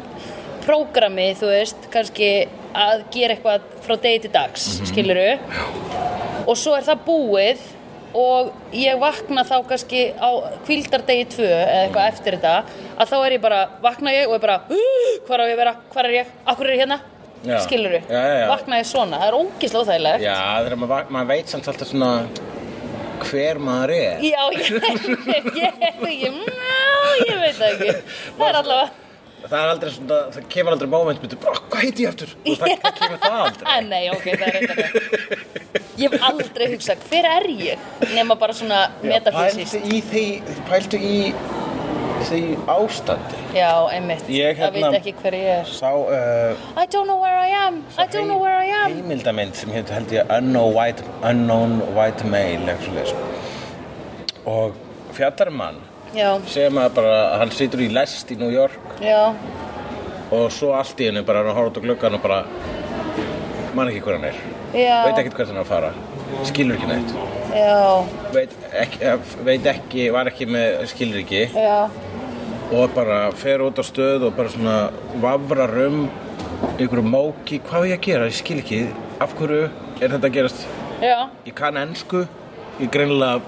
[0.66, 2.31] prógrami, þú veist, kannski
[2.76, 4.87] að gera eitthvað frá degi til dags, mm
[6.46, 7.62] og svo er það búið
[8.16, 10.31] og ég vakna þá kannski á
[10.64, 12.52] kvildardegi tvö eða eitthvað eftir þetta
[13.02, 15.61] að þá er ég bara, vakna ég og er bara "Uh, hvar á ég að
[15.62, 17.00] vera, hvar er ég, akkur er ég hérna?
[17.62, 18.00] Skiluru,
[18.48, 19.18] vakna ég svona?
[19.20, 20.22] Það er ógislega óþægilegt.
[20.22, 22.29] Já, þegar maður, vak- maður veit samt alltaf svona
[23.26, 24.22] hver maður er.
[24.22, 24.70] Já, ég,
[25.26, 26.33] ég, ég,
[27.26, 27.92] ég veit það ekki.
[28.38, 28.88] Það er allavega
[29.46, 32.33] Það er aldrei svona, það kemur aldrei moment, betur, bara, hvað heiti ég aftur?
[32.42, 33.66] Og það, það kemur það aldrei.
[33.72, 37.85] Ah, Nei, ok, það er eitthvað Ég hef aldrei hugsað, hver er ég?
[38.16, 40.25] Nema bara svona metafysist Pæltu í því,
[40.70, 41.20] pæltu í
[42.27, 42.40] því
[42.72, 43.38] ástandi.
[43.55, 47.20] Já, einmitt, Ég, það hérna- veit ekki hver ég er Sá uh, I don't know
[47.22, 50.75] where I am, I don't know where I am heimildamynd sem heitir held ég Unknown
[50.75, 52.77] White, Unknown White Male
[54.46, 54.77] og
[55.16, 55.62] fjallar um
[56.14, 59.01] Já, sem að bara, hann situr í lest í New York.
[59.03, 59.35] Já,
[60.31, 62.45] og svo allt í henni bara hann horfa út á gluggan og bara
[63.75, 64.38] man ekki hver hann er.
[64.77, 64.99] Já.
[65.07, 65.92] Veit ekkert hvert hann er að fara.
[66.47, 68.05] Skilur ekki Já,
[68.35, 71.89] veit ekki, eh, veit ekki var ekki með skilur ekki já,
[72.74, 74.91] og bara fer út á stöð og bara svona
[75.22, 76.11] vafrar um
[76.76, 78.80] ykkur móki, hvað er ég að gera, ég skil ekki.
[79.20, 79.70] Af hverju
[80.01, 80.66] er þetta að gerast?
[81.01, 81.28] Já.
[81.47, 82.26] Ég kann ensku
[82.80, 83.41] ég greinilega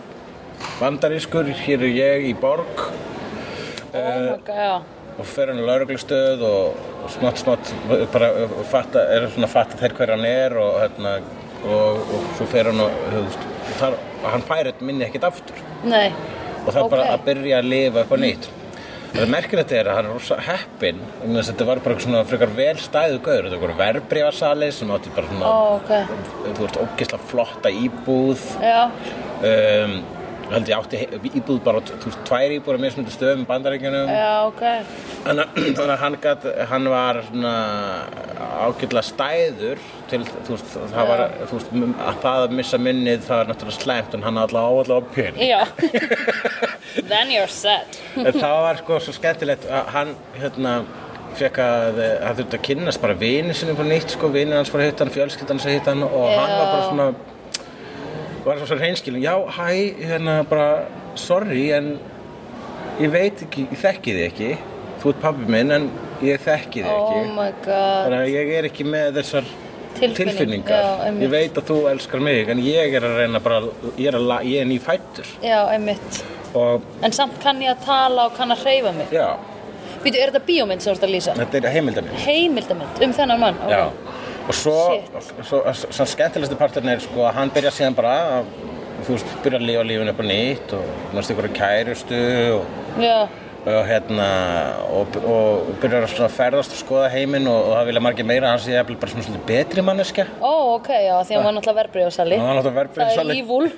[0.79, 2.87] bandarískur hér er ég í borg.
[3.95, 4.81] Oh já
[5.19, 7.71] og fer hann á lauruglustöð og, og smátt smátt
[8.13, 11.17] bara uh, fatta, er svona fatta þeir hver hann er og, hérna,
[11.65, 13.49] og, og svo fer hann og þú veist,
[13.81, 13.97] þar,
[14.29, 15.65] hann fær þetta minni ekkert aftur.
[15.83, 16.07] Nei,
[16.63, 17.11] og það er bara Ok.
[17.17, 18.49] að byrja að lifa á nýtt.
[19.09, 22.75] Það er merkilegt er að hann er rosa að þetta var bara svona frekar vel
[22.77, 25.93] stæðu gauður þetta voru verbreyfasali sem átti bara svona ó, ok.
[26.45, 28.45] þú veist ógislega flotta íbúð.
[28.61, 28.83] Já,
[29.49, 29.97] um,
[30.53, 31.01] held ég átti
[31.39, 31.81] íbúð bara,
[32.29, 34.63] tvær íbúður með mismunandi stöðum í bandaríkjunum Já, ok.
[35.29, 37.55] Þannig að- hann, gat, hann var svona
[38.69, 41.75] ágætlega stæður til, þú veist, það var, þú veist,
[42.09, 45.43] að það að missa minnið það er náttúrulega slæmt en hann alltaf áallega pening.
[45.51, 45.61] Já.
[47.11, 47.99] Then you're set.
[48.17, 50.73] Það var sko svo skemmtilegt að hann, hérna,
[51.39, 54.83] fekk að, að þurfti að kynnast bara vini sinni på nýtt, sko, vini hans fór
[54.83, 56.89] að hitta hann, fjölskyldan hans að hitta hann og hann var bara Já.
[56.89, 57.09] svona,
[58.49, 59.69] var svo reynskilin, já, hæ,
[60.09, 60.69] hérna, bara,
[61.19, 61.93] sorry, en
[63.03, 64.51] ég veit ekki, ég þekki þig ekki,
[65.03, 65.89] þú ert pabbi minn, en
[66.25, 67.23] ég þekki þig ekki.
[67.23, 68.05] Oh my god.
[68.09, 69.51] Þannig að ég er ekki með þessar
[69.99, 70.83] Tilfinning, tilfinningar.
[70.85, 73.61] já, ég veit að þú elskar mig, en ég er að reyna bara,
[73.99, 75.31] ég er, að, la- ég er nýfættur.
[75.43, 76.21] Já, einmitt.
[76.55, 79.09] Og, En samt kann ég að tala og kann að hreyfa mig.
[79.13, 79.37] já,
[79.99, 81.33] Býtu, er þetta bíómynd sem þú ert að lýsa?
[81.35, 82.21] þetta er heimildaminn.
[82.23, 83.57] Heimildamynd um þennan mann?
[83.67, 83.91] ok.
[84.49, 84.77] Og svo,
[85.45, 88.53] svo, skemmtilegstu parturinn er sko að hann byrja síðan bara að,
[89.05, 92.23] þú veist, byrja að lifa lífinu upp á nýtt og náttúrulega ykkur kærustu
[92.57, 93.19] og, Já,
[93.79, 94.29] og hérna
[94.99, 98.63] og, og byrjar að ferðast og skoða heiminn og, og það vilja margir meira hann
[98.63, 102.11] sé jafnvel bara svona svolítið betri manneskja ó, ok, já, því að hann var náttúrulega.
[102.39, 103.19] Hann var náttúrulega verðbréfasali.
[103.19, 103.69] Það er ívúl.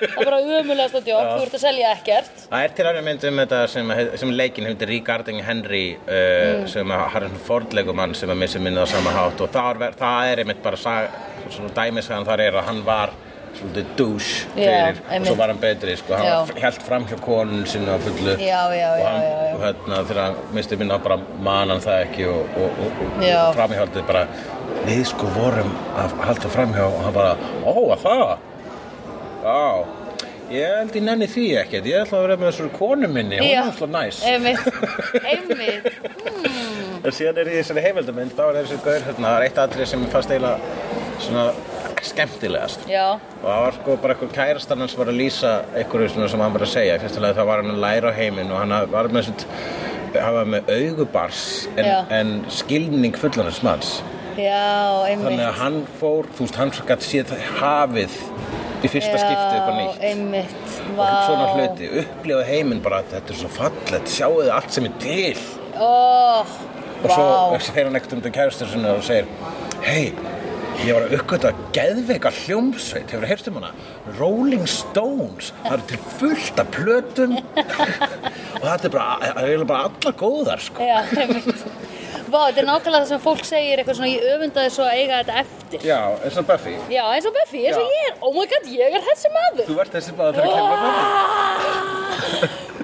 [0.00, 2.42] það er bara umulegast að djók, þú ert að selja ekkert.
[2.46, 6.96] Það er til aðra mynd um þetta sem, sem leikin hefði Regarding Henry uh, sem
[6.96, 10.32] að har einn fordlegumann sem að missi minnið á sama hátt og það er, það
[10.32, 13.14] er einmitt bara sag, svona dæmisagan þar er að hann var
[13.58, 15.28] svolítið douche Já, fyrir og einmitt.
[15.30, 16.60] svo var hann betri sko, hann Já.
[16.64, 19.54] held fram hjá konun sinni á fullu Já, já, og já, hann, já, já.
[19.54, 23.22] og hérna þegar hann misti minna bara man hann það ekki og, og, og, og
[23.24, 23.42] Já.
[23.58, 24.26] framhjaldið bara
[24.86, 27.36] við sko vorum að halda framhjá og hann bara,
[27.66, 28.36] ó að það
[29.46, 29.86] Já,
[30.50, 33.50] ég held ég nenni því ekkert, ég ætla að vera með þessari konu minni, hún
[33.52, 34.18] er alltaf næs.
[34.26, 34.64] Einmitt,
[35.30, 35.86] einmitt.
[37.06, 39.90] En síðan er í þessari heimildamind, þá er þessi gaur, hérna, það er eitt atrið
[39.92, 40.58] sem ég fannst eiginlega
[41.22, 41.44] svona
[42.02, 42.86] skemmtilegast.
[42.90, 45.52] Já, Og það var sko bara eitthvað kærastan hans var að lýsa
[46.12, 46.98] svona sem hann var að segja.
[47.00, 49.30] Fyrst alveg það var hann að læra á heiminn og hann var með
[50.48, 51.40] með augubars
[51.76, 51.96] en, Já.
[52.10, 54.02] en skilning fullanars manns.
[54.36, 55.40] já, Þannig einmitt.
[55.46, 57.30] að hann fór, þú veist, hann gætt séð
[57.60, 58.16] hafið
[58.84, 60.00] í fyrsta skiptið upp á nýtt.
[60.00, 60.80] Já, einmitt.
[60.96, 61.04] Vá.
[61.04, 64.92] og svona hluti, upplifa heiminn bara þetta er svo fallegt, sjáu þið allt sem er
[65.00, 65.38] til
[65.76, 66.44] Ó,
[67.04, 67.58] og svo vá.
[67.60, 69.26] þegar hann ekkert um til kærastur sinni og segir
[69.82, 70.12] hei,
[70.84, 73.70] ég var að uppgöta geðveika hljómsveit, hefur heyrst um hana
[74.18, 77.34] Rolling Stones, það eru til fullt af plötum
[78.60, 80.84] og þetta er bara, er bara allar góðar sko.
[80.86, 81.00] Já.
[82.26, 85.20] Vá, þetta er nákvæmlega það sem fólk segir eitthvað svona, ég öfundaði svo að eiga
[85.20, 85.84] þetta eftir.
[85.86, 88.16] já, eins og Buffy Já, eins og Buffy, eins og ég er.
[88.26, 89.68] Oh my god, ég er þessi maður.
[89.70, 91.85] þú ert þessi bara þegar kemur að Buffy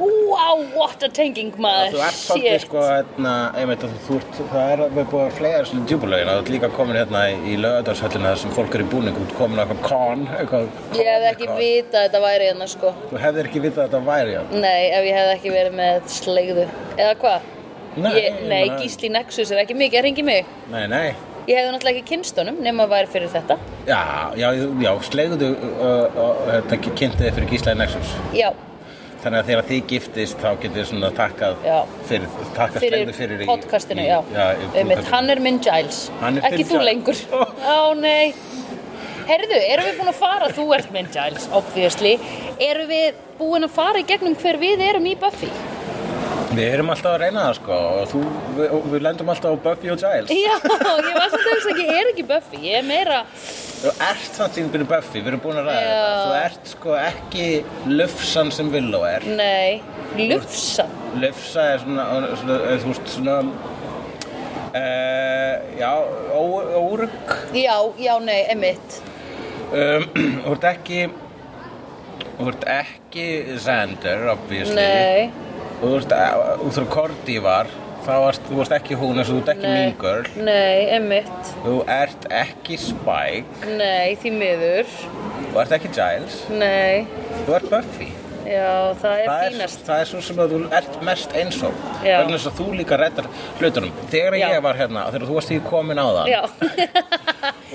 [0.02, 1.92] Wow, what a tenging maður.
[1.92, 5.88] Þú ert svolítið sko, hérna, einmitt, þú ert, það er við búið að flega svona
[5.90, 9.18] djúbulögin að þú ert líka komin hérna í, lögadalshöllina þar sem fólk er í búning,
[9.18, 12.94] þú ert komin á eitthvað eitthvað Ég hefði ekki vitað að þetta væri hérna sko.
[13.10, 14.54] Þú hefðir ekki vitað að þetta væri hann.
[14.64, 16.66] Nei, ef ég hefði ekki verið með slegðu.
[16.96, 17.50] Eða hvað?
[17.92, 20.50] Nei, ég, nei meina- Gísli Nexus er ekki mikið að ringi mig.
[20.72, 21.06] Nei, nei.
[21.42, 23.56] Ég hefði náttúrulega ekki kynst honum nema að væri fyrir þetta.
[23.86, 24.00] Já,
[24.38, 24.48] já,
[24.84, 28.12] já, slegðu uh, uh, þetta kynntið þið fyrir Gíslaði Nexus.
[28.38, 28.52] Já,
[29.22, 31.76] Þannig að þegar þið giftist þá getið þið svona takkað Já.
[32.08, 33.46] fyrir, takkað fyrir, fyrir í...
[33.46, 34.16] podcastinu, í, já.
[34.34, 35.12] já Einmitt, podcastinu.
[35.12, 36.00] hann er minn Giles.
[36.18, 36.88] Er ekki þú Giles.
[36.88, 37.20] lengur.
[37.62, 38.32] Ó, nei.
[39.28, 42.16] Herðu, erum við búin að fara, þú ert minn Giles, obviously.
[42.58, 45.50] Erum við búin að fara í gegnum hver við erum í Buffy?
[46.52, 48.18] Við erum alltaf að reyna það sko og þú,
[48.58, 50.32] við, við lendum alltaf á Buffy og Giles.
[50.36, 53.20] Já, ég var samt að hugsa ekki, ég er ekki Buffy, ég er meira,
[53.82, 56.18] Þú ert samt síðan byrjum Buffy, við erum búin að ræða þetta.
[56.22, 57.46] Þú ert sko ekki
[57.90, 59.24] Lufsan sem Willow er.
[59.40, 59.80] nei,
[60.30, 60.84] lufsa.
[61.18, 62.04] Lufsa er svona,
[62.42, 63.38] svona eh, þú veist, svona,
[64.76, 65.90] uh, já,
[66.36, 67.34] ó- órugg.
[67.58, 69.00] Já, já, nei, emitt.
[69.72, 70.06] Um,
[70.44, 71.00] þú ert ekki,
[72.38, 73.26] þú ert ekki
[73.66, 74.76] Xander, obviously.
[74.78, 75.32] Nei,
[75.82, 77.66] Þú ert, eh, þú ert Cordy var,
[78.06, 80.28] þá varst, þú varst ekki hún, þú ert ekki nei, Mean Girl.
[80.46, 81.52] nei, emitt.
[81.64, 84.86] Þú ert ekki Spike, Nei, því miður.
[85.52, 87.06] þú ert ekki Giles, Nei,
[87.46, 88.08] þú ert Buffy.
[88.46, 89.82] já, það er fínast.
[89.86, 91.72] það er svo sem að þú ert mest eins og
[92.02, 93.26] vegna þess að þú líka reddar
[93.60, 94.48] hlutunum þegar Já.
[94.56, 97.21] ég var hérna, þegar þú varst í komin á það Já, og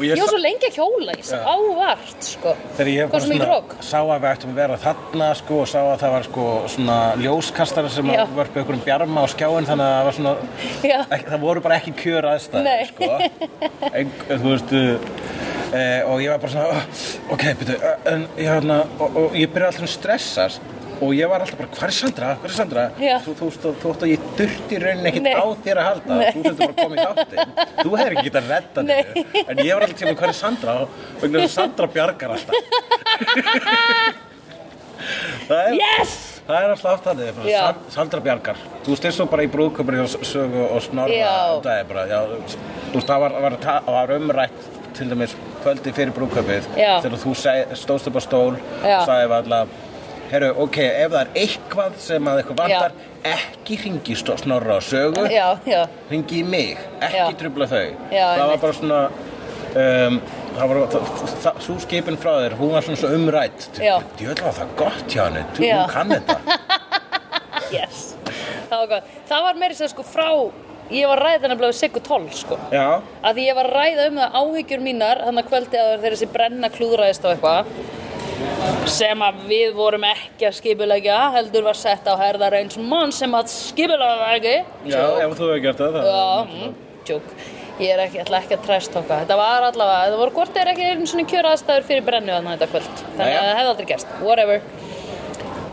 [0.05, 2.53] ég ég, var svo lengi að hjóla, ég sá ávart, sko.
[2.77, 3.75] þegar ég Hvað bara rók?
[3.87, 6.45] sá að við ættum að vera þarna sko, og sá að það var sko
[6.75, 8.23] svona ljóskastara sem Já.
[8.37, 10.35] vörpu ykkur um bjarma á skjáin þannig að það var svona
[11.17, 12.85] ekki, það voru bara ekki kjör aðstæður Nei.
[12.91, 13.11] sko.
[13.91, 16.81] en, þú veist uh, og ég var bara svona
[17.35, 21.39] ok, uh, en ég, hérna, og, og ég byrja alltaf að stressast og ég var
[21.45, 24.77] alltaf bara, hvað er Sandra, hvað er Sandra þú, þú, þú, þú, þú, ég þurfti
[24.77, 26.27] í rauninni ekkert á þér að halda Nei.
[26.27, 27.39] þú þurfti bara að koma í þáttin
[27.81, 28.95] þú hefur ekki getað redda Nei.
[28.97, 30.87] þér en ég var alltaf tíma, hvað er Sandra og
[31.23, 32.55] vegna þess að Sandra bjargar alltaf
[35.47, 36.15] Það er, Yes!
[36.47, 37.09] það er alltaf
[37.47, 37.59] Já.
[37.61, 38.61] Sand, Sandra Bjargar.
[38.85, 41.15] Þú eins og bara í brúðköpur hjá Sögu og Snorra.
[41.15, 41.35] Já.
[41.63, 42.39] Það er bara, já, þú
[42.97, 44.67] veist, það var, var, var umrætt
[44.97, 46.69] til dæmis kvöldi fyrir brúðköpið.
[46.77, 47.35] Þegar þú
[47.77, 48.97] stóðst upp á stól, Já.
[49.07, 49.61] sagði alla,
[50.31, 52.97] herru, ok, ef það er eitthvað sem að eitthvað vantar,
[53.27, 55.23] ekki hringi Snorra og Sögu.
[55.31, 57.31] Já, já, ringi í mig, ekki Já.
[57.39, 60.19] trubla þau Já, það var bara svona um,
[60.57, 61.09] það var, það,
[61.45, 63.95] það, svo skipin frá þér hún var svona svo umrætt Já.
[64.19, 65.75] djöðl var það gott hjá henni, þú Já.
[65.81, 66.39] hún kann þetta
[67.77, 68.05] yes.
[68.67, 69.11] Það var gott.
[69.29, 70.27] Það var meiri sér sko frá,
[70.91, 72.57] ég var ræðið nefnilega við Siggu 12 sko.
[72.71, 72.87] já,
[73.27, 76.29] að ég var að ræða um það áhyggjur mínar þannig að kvöldi að þegar þessi
[76.35, 77.71] brenna klúðræðist á eitthvað
[78.91, 83.33] sem að við vorum ekki að skipulegja heldur var sett á herðar eins mann sem
[83.37, 84.55] að skipulega það ekki.
[84.93, 86.75] Já, ef þú hefur gert það, það Já, mm,
[87.09, 87.37] tjók
[87.77, 89.19] Ég er ekki, ætla ekki að træst okkar.
[89.21, 92.55] Þetta var allavega, þetta voru hvort er ekki einu svona kjöra aðstæður fyrir brennu þarna
[92.55, 93.03] þetta kvöld.
[93.03, 94.63] Þannig að það hefði aldrei gerst, whatever.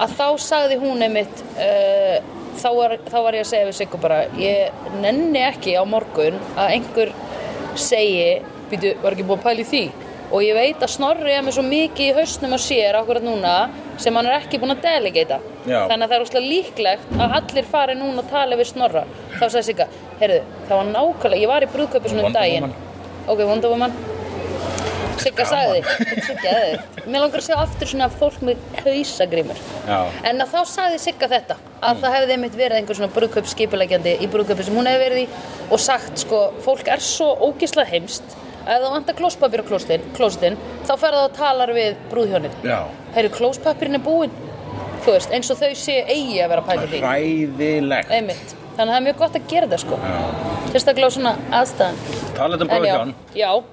[0.04, 2.18] Að þá sagði hún einmitt uh,
[2.58, 6.40] þá, var, þá var ég að segja við Siggu bara Ég nenni ekki á morgun
[6.54, 7.14] að einhver
[7.78, 9.82] segi Býtu, var ekki búið að pæla í því
[10.34, 13.52] Og ég veit að Snorri er með svo mikið í hausnum á sér akkurat núna
[14.02, 15.84] sem hann er ekki búinn að delegata Já.
[15.88, 19.04] Þannig að það er úrslega líklegt að allir fari núna að tala við Snorra.
[19.36, 19.86] Þá sagði Sigga,
[20.20, 22.74] heyrðu, það var nákvæmlega, ég var í brúðköpi svona um daginn.
[23.24, 23.96] Ok, Wonder Woman.
[25.22, 25.80] Sigga sagði,
[26.26, 29.60] svo geðið Mér langar að sjá aftur svona fólk með hausagrimur.
[30.26, 34.16] En að þá sagði Sigga þetta að það hefði einmitt verið einhver svona brúðkaup skipulegjandi
[34.24, 35.26] í brúðkaupi sem hún hefði verið í
[35.70, 40.58] og sagt sko, fólk er svo ógislega heimst að ef það vantar klóspapir á klósitin
[40.84, 42.58] þá ferða það og talar við brúðhjónin.
[43.14, 44.34] Heyrðu, klóspapirinn er búinn.
[45.04, 47.00] Þú veist, eins og þau sé eigi að vera því.
[47.04, 48.12] Hræðilegt.
[48.16, 49.98] Einmitt, þannig að það er mjög gott að gera það sko.
[50.74, 51.98] Sérstaklega á svona aðstæðan
[52.38, 53.14] talað um brúðhjón.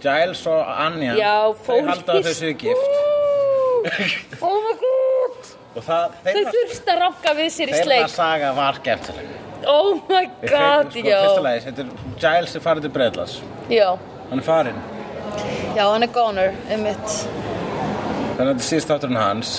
[0.04, 1.36] Giles og Anja já,
[1.66, 3.00] þau halda að þau séu gift.
[4.42, 5.52] Oh my god!
[5.72, 8.10] Það, Þau þeirra, þurft að ranka við sér í þeirra sleik.
[8.12, 9.30] saga var skemmtileg.
[9.72, 11.20] Oh my god, sko, já.
[11.64, 13.36] þetta er Giles er farið til Breitlands
[13.70, 13.92] Já,
[14.32, 14.82] hann er farinn.
[15.78, 17.14] Já, hann er goner, einmitt.
[18.36, 19.54] Þannig að þetta síðst þátturinn hans.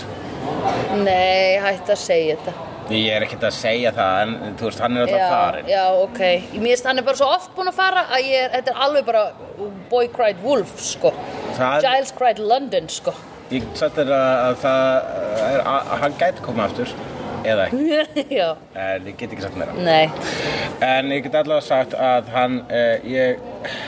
[0.99, 2.69] Nei, hætti að segja þetta.
[2.93, 5.69] Ég er ekkert að segja það, en þú veist, hann er alltaf farin.
[5.71, 6.19] já, ok.
[6.59, 8.81] Mér finnst hann er bara svo oft búinn að fara að ég er, þetta er
[8.89, 9.23] alveg bara
[9.93, 11.13] Boy cried wolf, sko.
[11.57, 13.15] Það- Giles cried London, sko.
[13.53, 14.83] Ég satt þér að, að það
[15.53, 16.93] er, að, að hann gæti koma aftur,
[17.45, 19.73] eða ekki, Já, en ég get ekki sagt meira.
[19.79, 20.11] nei
[20.83, 23.39] En ég get allavega sagt að hann, eh, ég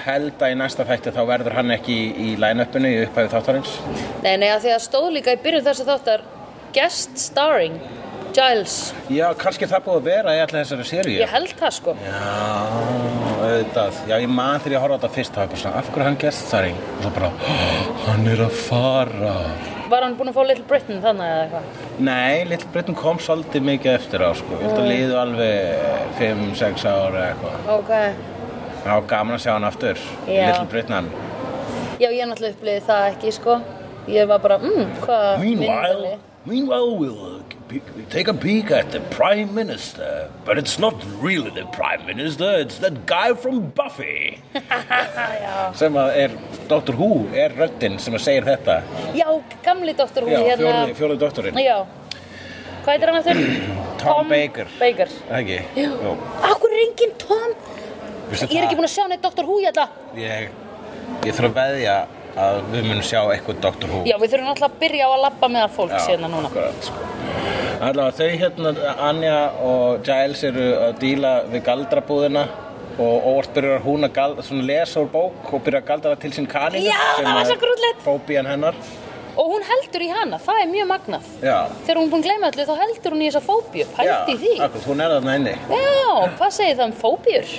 [0.05, 3.73] held að í næsta þætti þá verður hann ekki í, í line-upinu í upphæðu þáttarins.
[4.23, 6.25] Nei, nei, að því að stóð líka í byrjun þess að þáttar
[6.75, 7.77] Guest starring
[8.35, 11.19] Giles Já, kannski er það búið að vera í allir þessari seríu.
[11.23, 12.23] Ég held það, sko Já,
[13.45, 14.01] auðvitað.
[14.11, 16.03] Já, ég man þegar ég horfði á þetta fyrst, þá ég bara svona, af hverju
[16.05, 16.83] er hann geststarring?
[16.97, 19.37] Og svo bara, "Oh, hann er að fara.
[19.91, 21.83] Var hann búinn að fá Little Britain þannig eða eitthvað?
[22.09, 24.57] Nei, Little Britain kom svolítið mikið eftir á sko.
[24.57, 27.69] Ég held að liðu alveg 5-6 ára eitthvað.
[27.79, 27.93] Ok
[28.85, 30.01] Það var gaman að sjá hann aftur.
[30.29, 30.47] Já.
[30.49, 31.09] Little Britain.
[32.01, 33.59] Já, ég náttúrulega upplýði það ekki, sko
[34.11, 37.54] Ég var bara, mm, hvað Meanwhile, meanwhile we'll
[38.11, 40.31] take a peek at the Prime Minister.
[40.45, 44.41] But it's not really the Prime Minister, it's that guy from Buffy.
[45.81, 46.97] sem að er, Dr.
[46.99, 48.81] Who er röddinn sem að segir þetta.
[49.19, 49.29] Já,
[49.65, 51.63] gamli doktor hún Já, hérna fjóruði, fjóruði doktorinn.
[51.65, 51.79] Já
[52.85, 53.39] Hvað heitir hann eftir?
[54.03, 54.69] Tom Baker.
[54.77, 55.63] Baker Ekki?
[55.79, 56.11] Já.
[56.51, 57.55] Akkur er enginn Tom?
[58.29, 58.81] Veistu Ég er ekki það?
[58.83, 59.47] búin að sjá neitt Dr.
[59.49, 59.87] Who hérna
[60.21, 60.51] Ég,
[61.25, 61.95] ég þarf að veðja
[62.37, 63.89] að við munum sjá eitthvað Dr.
[63.93, 64.03] Who.
[64.09, 67.07] Já, við þurfum alltaf að byrja á að labba meðal fólks hérna núna akkurat, sko.
[67.85, 68.73] Allavega þau hérna,
[69.09, 72.45] Anja og Giles eru að díla við galdrabúðina
[72.95, 76.87] og óvart byrjar hún að lesa úr bók og byrjar að galdra til sín kaninu
[76.87, 78.05] Já, það var svo grútlegt.
[78.07, 78.79] Fóbían hennar
[79.35, 82.29] Og hún heldur í hana, það er mjög magnað Já, Þegar hún er búin að
[82.29, 85.35] gleyma öllu þá heldur hún í þessa fóbíu Pældi í því akkurat, hún er þarna
[85.41, 86.05] inni Já,
[86.39, 87.55] hvað segir það um fóbíur?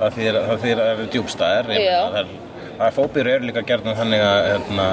[0.00, 2.00] Það þýðir að það eru djúbstæðir ég Já.
[2.00, 2.49] meina, það er-
[2.80, 4.84] Það er fóbíur eru líka gerðan þannig að hérna,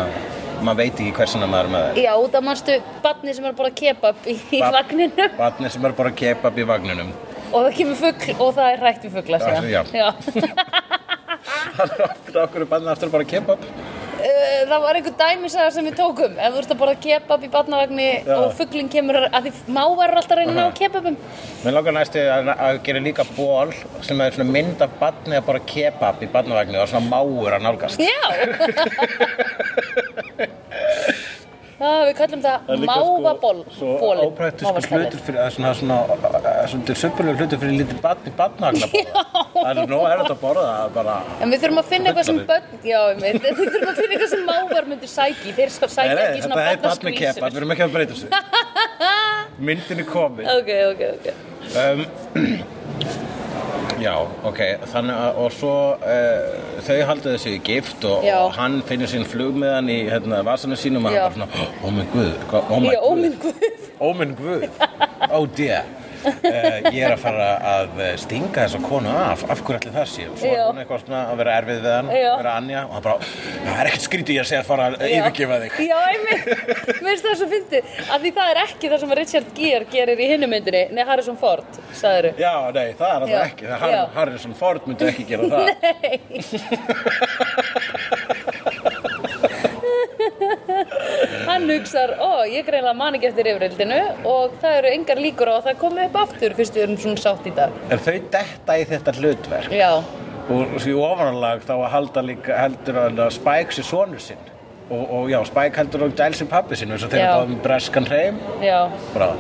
[0.60, 2.00] maður veit ekki hversuna maður er með þær.
[2.04, 2.74] Já, það manstu
[3.06, 6.66] barni sem er bara kebab í, í Barn- vagninu Barnir sem er bara kebab í
[6.68, 7.14] vagninum.
[7.48, 9.16] Og það kemur fugl og það er hrætt við
[9.72, 10.10] já.
[11.78, 13.64] Það er aftur okkur barnið aftur bara kebab
[14.18, 17.50] Eh, það var einhver dæmisaga sem við tókum ef þú ert að borða kebab í
[17.54, 18.34] barnavagni Já.
[18.38, 21.18] og fuglinn kemur að því mávar er alltaf að reyna að ná kebabum
[21.64, 23.70] Mér langar næstu að, að gera líka ból
[24.08, 28.02] sem er mynd af barni að bara kebab í barnavagnu og svona máur að nálgast.
[28.02, 28.24] Já
[31.80, 35.72] ah, við kallum það Það er líka, sko, mávaból Svo hlutur fyrir, það er svona,
[35.78, 35.98] svona,
[36.72, 38.90] svona söpulegu hlutur fyrir lítið barn í barnagna
[39.58, 42.42] Það er nóg erfitt að borða það bara En við þurfum að finna eitthvað sem
[42.52, 46.26] börn, já, við þurfum að finna eitthvað sem mávar myndir sæki, þeir Nei, sækja nei,
[46.28, 47.22] ekki svona þetta er barn með barnaskvísur.
[47.38, 48.28] kepa, við erum ekki að breyta þessu.
[49.68, 50.52] Myndin er komin.
[50.54, 51.26] Ok, ok, ok.
[51.82, 52.06] um,
[53.98, 54.14] Já,
[54.46, 54.60] ok,
[54.92, 59.26] þannig að, og svo uh, þau haldiðu sig í gift og, og hann finnur sín
[59.26, 63.00] flugmiðan í hérna, vasanum sínum og hann bara svona, oh my guð, hvað- oh Já,
[63.02, 63.08] guð.
[63.12, 63.40] óminn.
[64.00, 64.68] Oh guð,
[65.34, 65.82] oh dear
[66.26, 70.24] Ég er að fara að eh, stinga þessa konu af, af hverju allir það sé?
[70.32, 72.32] Og svo er hún eitthvað svona að vera erfið við hann Já.
[72.42, 73.18] vera Anja og hann bara,
[73.68, 75.72] það er ekkert skrítið ég að segja að fara að yfirgefa þig.
[75.88, 76.40] Já, mér
[77.02, 80.30] finnst það svo fyndið, af því það er ekki það sem Richard Gere gerir í
[80.34, 81.70] hinnu myndinni, nei, Harrison Ford,
[82.02, 83.64] sagður Já, nei, það er alltaf ekki.
[83.68, 83.78] Það.
[83.86, 85.66] Har Harrison Ford myndi ekki gera það
[91.48, 95.54] Hann hugsar, ó, ég greinlega man ekki eftir yfirreildinu og það eru engar líkur á
[95.58, 97.80] að það komi upp aftur fyrst við erum svona sátt í dag.
[97.92, 99.74] En þau detta í þetta hlutverk.
[99.78, 99.92] Já,
[100.48, 104.54] og því ofanlag þá að halda líka heldur að Spike sé sonur sinn.
[104.88, 108.08] Og, og já, Spike heldur Giles sem pappi sinn þess að þeir eru báðum breskan
[108.08, 108.38] hreim.
[108.64, 108.80] Já,
[109.16, 109.34] bara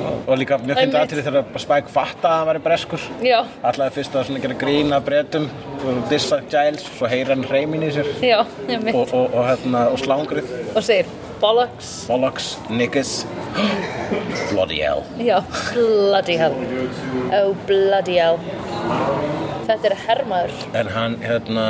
[0.00, 0.98] og líka, finnst Einmitt.
[1.00, 3.06] aðtrið þegar Spike fatta að hann væri breskur
[3.70, 5.48] Allaði fyrst að svona gera grína bretum
[5.82, 10.00] og dissa Giles, svo heyra hann hreimin í sér já, og, og, og, hérna, og
[10.02, 11.10] slangrið Og segir,
[11.42, 13.22] bollocks, Bollocks, niggas
[14.52, 16.56] Bloody hell já, bloody hell.
[17.32, 18.38] Oh, bloody hell.
[19.62, 20.54] Þetta er hermaður.
[20.76, 21.66] En hann, hérna,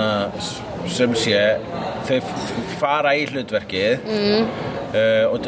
[0.90, 1.40] sem sé,
[2.08, 2.18] þau
[2.80, 4.71] fara í hlutverkið mm.
[4.92, 5.44] Uh, og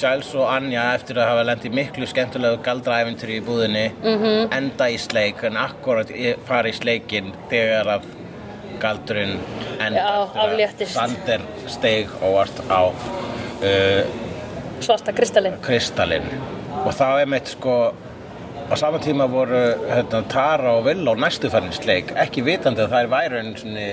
[0.00, 4.48] Giles, og Anja eftir að hafa lent í miklu skemmtilegu galdraæventri í búðinni -hmm.
[4.56, 6.10] enda í sleik en akkurat
[6.46, 8.10] fara í sleikinn þegar að
[8.82, 9.38] galdurinn
[9.80, 10.94] enda afléttist.
[10.94, 14.02] Sander steig óvart á uh,
[14.82, 15.12] Svarta
[15.62, 16.26] kristallinn
[16.82, 17.94] og þá er meitt sko
[18.70, 19.58] á sama tíma voru
[19.90, 23.10] hérna, Tara og Villó næstu farin í sleik ekki vitandi að það er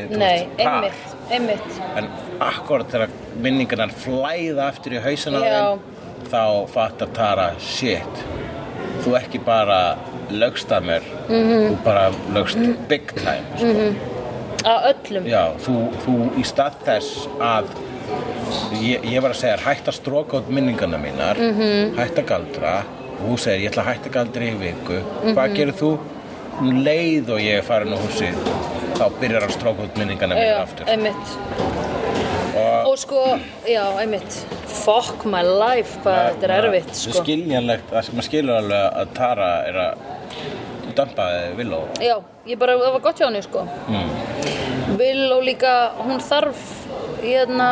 [0.10, 1.80] þú Nei, einmitt, einmitt.
[1.98, 2.08] en
[2.40, 3.10] akkurat þegar
[3.44, 5.80] minningarnar flæða aftur í hausina á þeim
[6.30, 6.44] þá
[6.76, 8.24] fattar Tara shit
[9.04, 9.98] þú ekki bara
[10.30, 11.60] lögst að mér Mhm.
[11.70, 13.94] þú bara lögst big time sko.
[14.60, 15.24] Að öllum.
[15.26, 17.66] Já, þú, þú í stað þess að
[18.82, 21.96] ég, ég var að segja hætt að stróka út minningarna mínar Mhm.
[21.98, 22.84] hætt að galdra
[23.22, 25.34] og hún segir ég ætla að hætta að galdra í viku Mhm.
[25.36, 25.92] hvað gerir þú?
[26.60, 28.30] Um leið og ég er farin á húsi
[29.00, 31.38] þá byrjar að stróka út minningarna mínar Já, aftur einmitt.
[32.56, 34.46] og Og sko, já, einmitt.
[34.68, 37.24] Fuck my life, hvað þetta er erfitt, það er sko.
[37.24, 42.16] skiljanlegt að maður skilur alveg að Tara er að dömpa Villó Já,
[42.48, 43.68] ég bara, það var gott hjá henni, sko.
[43.88, 44.98] mm.
[44.98, 46.58] Vil og líka, hún þarf,
[47.22, 47.70] hérna,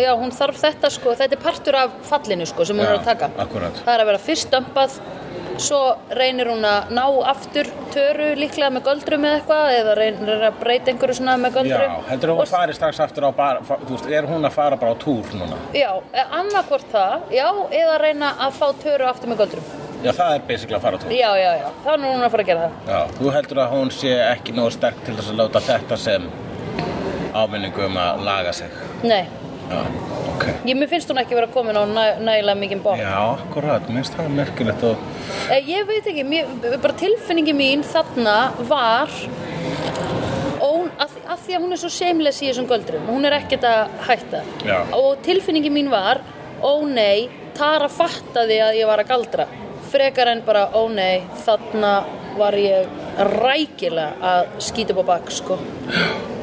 [0.00, 1.14] já, hún þarf þetta, sko.
[1.18, 3.30] Þetta er partur af fallinu, sko, sem hún er að taka.
[3.44, 4.98] akkurat Það er að vera fyrst dömpað,
[5.56, 5.78] svo
[6.12, 10.92] reynir hún að ná aftur töru líklega með göldrum eða eitthvað, eða reynir að breyta
[10.92, 11.94] einhverju svona með Já, göldrum.
[12.10, 14.92] heldur hún að fari strax aftur á bara, þú veist, er hún að fara bara
[14.92, 15.56] á túr núna?
[15.72, 15.88] Já,
[16.28, 17.46] annarkvort það, já,
[17.80, 19.70] eða reyna að fá töru aftur með göldrum.
[20.04, 21.14] Já, það er basically að fara á túr.
[21.16, 22.92] Já, já, já, þá er hún að fara að gera það.
[22.92, 26.28] Já, þú heldur að hún sé ekki nógu sterk til þess að láta þetta sem
[27.36, 28.76] áminningu um að laga sig.
[29.08, 29.24] Nei,
[29.70, 29.80] Já,
[30.32, 30.44] ok.
[30.68, 33.00] ég, mér finnst hún ekki vera komin á næ, nægilega mikið bók.
[33.00, 34.96] Já, akkurat, minnst það er merkilegt og
[35.50, 36.48] Eh, Ég veit ekki, mér,
[36.82, 38.36] bara tilfinningi mín þarna
[38.68, 39.10] var
[40.66, 43.66] ón, að, að því að hún er svo shameless í þessum göldrum, hún er ekkert
[43.68, 44.40] að hætta.
[44.66, 44.78] Já.
[44.98, 46.22] Og tilfinningi mín var,
[46.62, 49.46] ó nei, Tara fattaði að ég var að galdra.
[49.88, 51.92] Frekar en bara, ó nei, þarna
[52.36, 55.56] var ég rækilega að skýta upp á bak, sko.
[55.88, 56.10] já,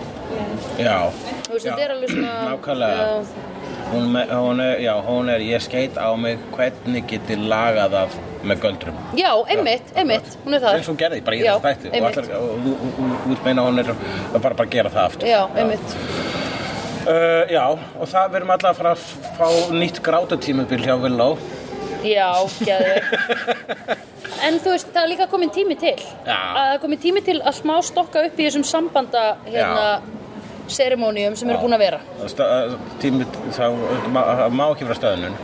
[0.73, 2.37] Þú veist, Já, þetta er alveg svona...
[2.51, 3.09] nákvæmlega.
[3.09, 3.49] Já,
[3.93, 8.61] Hún, hún er, já, hún er, ég skeit á mig hvernig geti lagað af með
[8.63, 8.95] göldrum.
[9.13, 10.77] já einmitt, einmitt, hún er það.
[10.79, 12.17] eins og hún gerði bara í Já, þessu þætti og, einmitt.
[12.17, 12.23] og
[12.63, 13.91] þú- ert meina hún er
[14.41, 15.27] bara að gera það aftur.
[15.29, 15.93] Já, einmitt.
[17.03, 17.63] Uh, já,
[17.99, 19.05] og það verðum alltaf að fara að
[19.37, 19.47] fá
[19.77, 21.29] nýtt grátatímubil hjá Villó.
[22.07, 22.31] Já,
[22.63, 23.97] geðu.
[24.47, 25.95] En þú veist, það er líka komin tími til.
[26.25, 26.33] Já.
[26.33, 29.85] Að það er komin tími til að smá stokka upp í þessum sambanda hérna,
[30.71, 31.99] seremónium sem eru búin að vera.
[33.01, 33.75] Tími, það
[34.53, 35.37] má, ekki vera stöðunum.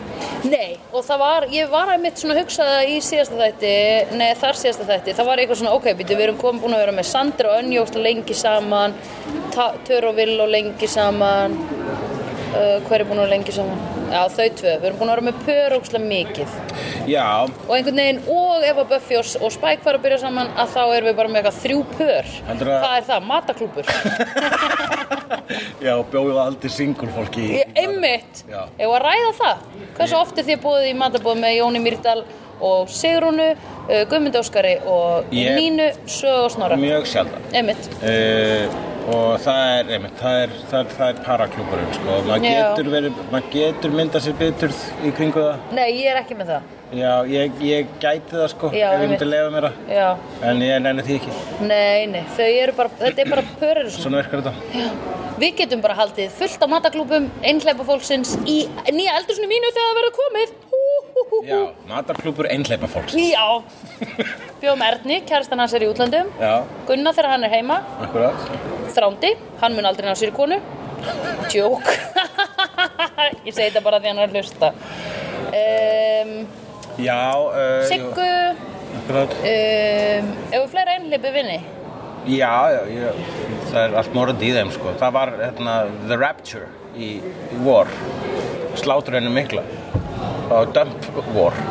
[0.47, 3.73] Nei, og það var, ég var að mitt svona að hugsa það í síðasta þætti,
[4.19, 6.95] nei þar síðasta þætti, það var eitthvað svona, ok, við erum komin búin að vera
[6.95, 8.95] með Sandra og Önjóst lengi saman,
[9.87, 11.57] Tör og Vill og lengi saman,
[12.55, 13.98] uh, hver er búin að vera lengi saman?
[14.09, 16.55] Já, þau tvö, við erum búin að vera með pör ókslega mikið.
[17.09, 20.49] Já, og einhvern veginn, og ef að Buffy og, og Spike fara að byrja saman
[20.59, 22.31] að þá erum við bara með eitthvað þrjú pör.
[22.49, 23.27] Heldurðu að- Hvað er það?
[23.29, 23.85] Mataklúpur
[25.87, 28.61] já, bjóðu aldrei single fólki í Einmitt, Já.
[28.77, 29.63] ef að ræða það?
[29.97, 32.21] Hversu oft er þið búið í matabóð með Jóni Mýrdal
[32.59, 36.75] og Sigrúnu, uh, Guðmund Óskari og Nínu, Sög og Snorra?
[36.79, 37.45] Mjög sjaldan.
[37.55, 38.65] Einmitt, uh,
[39.09, 42.17] Og það er, einmitt, það er, það er, er paraklúburinn, sko.
[42.27, 42.57] Maður Já.
[42.57, 45.63] getur verið, maður getur myndað sér biturð í kringu það.
[45.77, 46.67] Nei ég er ekki með það.
[46.99, 49.79] Já, ég, ég gæti það, sko, Já, ef ég myndi lefa mér það.
[49.93, 50.07] Já,
[50.49, 51.35] En ég nenni því ekki,
[51.69, 54.23] nei, nei, þau eru bara, þetta er bara pör eru svona.
[54.23, 55.19] Virkar þetta.
[55.39, 58.57] Við getum bara haldið fullt af mataklúpum, einhleipa fólksins í
[58.91, 60.57] nýja eldursinu mínu þegar það verður komið.
[61.45, 63.13] Já, matarklúbur einhleipa fólks.
[63.15, 63.45] Já,
[64.61, 67.79] bjóðum Erni, kærastan hans er í útlandum Já, Gunnar þegar hann er heima.
[68.03, 68.49] Akkurat.
[68.95, 70.59] Þrándi, hann mun aldrei ná sér í konu.
[71.49, 71.85] Djók
[73.47, 74.71] Ég segi þetta bara því hann er að hlusta.
[75.49, 76.33] Um,
[76.99, 78.31] Já, uh, Siggu.
[78.99, 79.35] Akkurat.
[79.39, 81.59] Um, Ef við fleira einhleipi vinni
[82.29, 83.11] Já, já, já,
[83.69, 84.91] það er allt morandi í þeim sko.
[84.99, 85.75] Það var hérna,
[86.09, 86.67] The Rapture
[86.99, 87.87] í, í War,
[88.77, 89.65] sláturinu mikla.
[90.49, 91.61] Það var Dump War.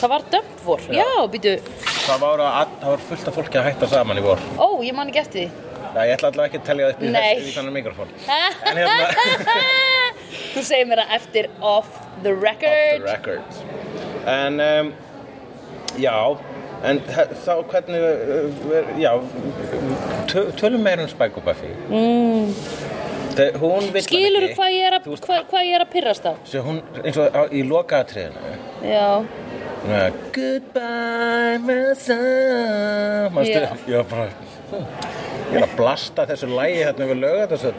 [0.00, 1.58] Það var dömpvor, já, býtu
[2.06, 4.44] Það var, að, það var fullt af fólki að hætta saman í War.
[4.56, 7.02] Ó, ég man ekki eftir því Já, ég ætla alltaf ekki að telja það upp
[7.02, 8.12] í, þessu, í þannig mikrofón.
[8.78, 9.64] Hérna,
[10.54, 11.90] Þú segir mér það eftir off
[12.22, 13.60] the off record the record.
[14.30, 14.92] En, um,
[15.98, 16.14] já,
[16.86, 17.02] en
[17.42, 19.10] þá hvernig, uh, já,
[20.30, 21.74] tö, tölum meira um Spike og Buffy.
[21.90, 22.54] Mm.
[23.30, 24.56] Skilur ekki.
[24.58, 26.32] hvað ég er að, Þú veist, hvað, ég er að pirrast á?
[26.50, 28.40] Svo hún, eins og á, í lokaðatriðinu
[28.90, 29.08] Já,
[29.80, 33.70] Hún er Goodbye my son Manstu, Já.
[33.88, 34.26] ég var bara
[34.70, 34.84] hm,
[35.50, 37.70] Ég er að blasta þessu lægi hérna við löga þessu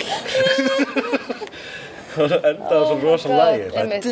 [2.11, 4.03] og svo endaði Oh svo my rosa God, lægi einmitt.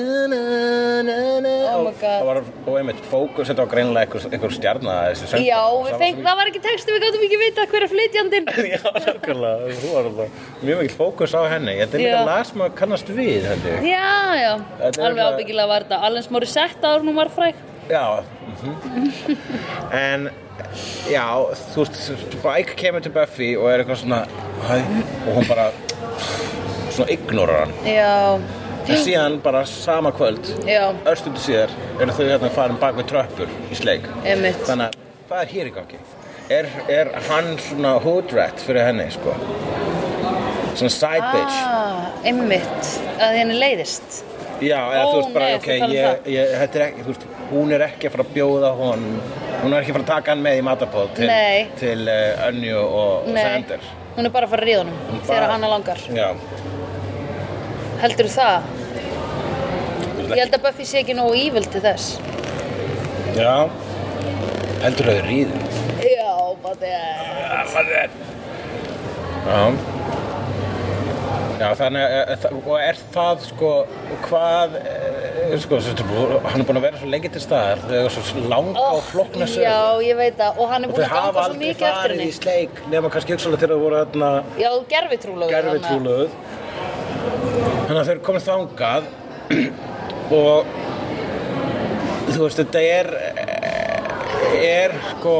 [1.76, 2.30] Oh my God.
[2.30, 5.47] og, og, einmitt fókus þetta var greinilega einhver, einhver stjarna þessi söngvari.
[5.49, 8.51] já, var feng, það var ekki texti, við gáttum ekki vita hver er flytjandinn.
[8.74, 11.78] Já, nákvæmlega, þú var alltaf mjög mikil fókus á henni.
[11.80, 13.88] Þetta er líka lag sem að kannast við, ég.
[13.89, 14.51] Já, já,
[14.84, 18.22] Þetta alveg ábyggilega var þetta Allen Smári sett áður nú var fræk Já
[18.59, 19.38] mhm.
[20.03, 20.30] En
[21.09, 21.26] Já,
[21.74, 21.99] þú veist
[22.36, 24.20] Spike kemur til Buffy og er eitthvað svona
[24.70, 25.70] og hún bara
[26.93, 27.74] svona ignorar hann.
[27.88, 28.59] Já,
[28.90, 33.52] en síðan bara sama kvöld já, örstundu síðar eru þau hérna farin bak við tröppur
[33.72, 34.08] í sleik.
[34.24, 34.62] Einmitt.
[34.68, 36.00] þannig að hvað er hér í gangi?
[36.50, 39.36] Er, er hann svona hood rat fyrir henni sko?
[40.80, 41.60] Svona side bitch.
[41.68, 42.90] ah, einmitt.
[43.20, 44.24] Að henni leiðist.
[44.60, 47.14] Já, eða Ó, þú veist bara, nei, ok, um ég, ég, þetta er ekki, þú
[47.14, 49.06] veist, hún er ekki að fara að bjóða hon,
[49.62, 51.62] hún er ekki að fara að taka hann með í matapóð til, Nei.
[51.80, 53.88] til uh, Önju og Nei, Sander.
[54.18, 56.04] hún er bara að fara að ríða Hún þegar hana langar.
[56.18, 56.28] Já,
[58.00, 58.68] Heldur það?
[60.30, 62.20] Ég held að Buffy sé ekki nógu evil til þess.
[63.38, 63.54] Já,
[64.84, 65.62] heldur þau ríðu.
[66.06, 66.76] Já, bara
[67.74, 68.10] það
[69.50, 69.62] Já.
[71.60, 73.70] Já, þannig að, að- að- og er það sko,
[74.30, 75.80] hvað, eh, sko,
[76.48, 79.46] hann er búin að vera svo lengi til staðar, þau eru svo langa og flókna
[79.50, 79.66] sögur.
[79.68, 80.58] Já, ég veit það.
[80.58, 82.20] Og hann er Og búin þau að hafa ganga svo aldrei mikið eftir farið í
[82.20, 82.32] henni.
[82.40, 86.30] sleik nema kannski hugsalega til að voru þarna Já, gerfitrúlög gerfi trúluð
[87.88, 89.04] þannig að þau eru komið þangað
[90.36, 90.66] og
[92.30, 93.10] þú veist þetta er
[94.60, 95.36] er sko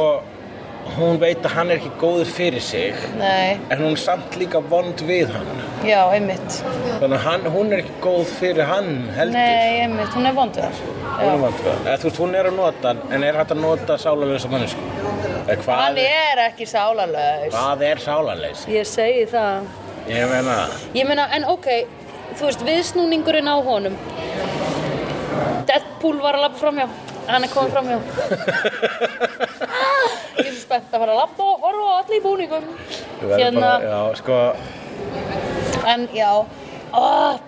[0.96, 4.58] hún veit að hann er ekki góður fyrir sig Nei, en hún er samt líka
[4.72, 5.50] vond við hann.
[5.86, 6.56] Já, einmitt.
[7.00, 9.36] Þannig að hann, hún er ekki góð fyrir hann heldur.
[9.38, 10.80] Nei, einmitt, hún er vond við það
[11.20, 11.84] hún er vond við hann.
[11.86, 14.88] Eða þú veist hún er að nota hann en er hægt að nota sálarlösa mannesku
[15.70, 17.54] Hann er ekki sálarlaus.
[17.54, 19.70] Hvað er sálarleys Ég segi það.
[20.10, 20.58] Ég meina
[20.94, 21.70] Ég meina, en ok,
[22.38, 23.96] þú veist, viðsnúningurinn á honum
[25.70, 26.86] Deadpool var að labba framhjá
[27.30, 27.98] Hann er komið framhjá
[30.40, 32.66] Ég er svo spennt að fara að labba og horfa á allir í búningum.
[33.20, 34.38] Hérna, bara, já, sko
[35.90, 36.30] en já.
[36.96, 37.38] Ah,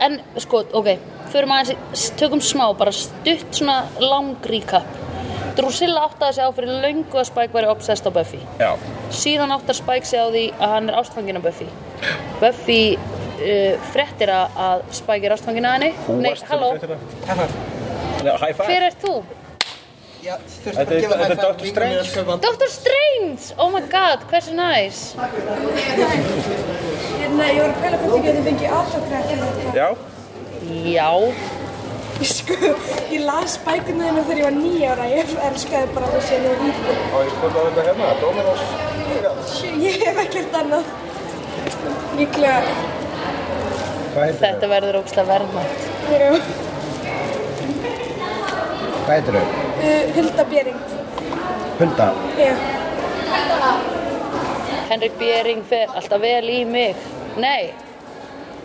[0.00, 0.88] En sko, ok.
[1.32, 4.86] Förum aðeins, tökum smá, bara stutt svona lang recap.
[5.54, 8.40] Drusilla áttaði sig á fyrir löngu að Spike væri obsessed á Buffy.
[8.58, 8.72] Já,
[9.14, 11.68] síðan áttar Spike sig á því að hann er ástfangin af Buffy.
[12.42, 12.80] Buffy
[13.44, 14.84] uh, frettir að að
[15.28, 16.68] er ástfangin af henni Þú Nei, halló,
[18.64, 19.14] hver er þú?
[20.24, 20.34] Já,
[20.64, 21.66] Þetta er- þetta er Dr.
[21.68, 22.22] Strange.
[22.40, 22.68] Dr.
[22.72, 25.02] Strange, oh my god, hversu næs
[27.18, 29.74] Hérna, ég var að pæla hvort ég geti fengið autograf fyrir þetta.
[29.76, 29.88] Já,
[30.94, 31.10] Já,
[32.24, 32.54] Sko,
[33.10, 35.06] ég las bækuna þínu þegar ég var nýjára.
[35.10, 36.94] Ég elskaði bara það sem ég líka.
[37.10, 38.62] og ég kom að þetta hérna, Dominos
[39.82, 40.84] Ég hef ekkert annað.
[42.14, 42.60] Líklega,
[44.14, 46.30] þetta verður ógslag verðmætt Já.
[49.04, 49.48] Hvað heitir þau?
[49.84, 50.76] Uh, Hulda Bjering.
[51.76, 52.06] Hulda.
[52.38, 52.52] Já.
[54.88, 57.02] Henrik Bjering fer alltaf vel í mig.
[57.36, 57.74] Nei.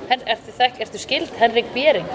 [0.08, 1.34] Hen, ertu þekk, ertu skild?
[1.42, 2.08] Henrik Bjering?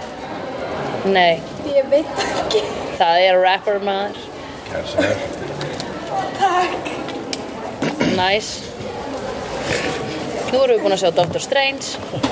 [1.12, 1.42] Nei.
[1.68, 2.64] Ég veit ekki.
[2.96, 4.24] Það er rapper maður.
[4.70, 5.12] Kæsar.
[6.40, 6.92] Takk.
[8.16, 8.64] Nice.
[10.48, 12.22] Nú erum við búin að sjá Doctor Strange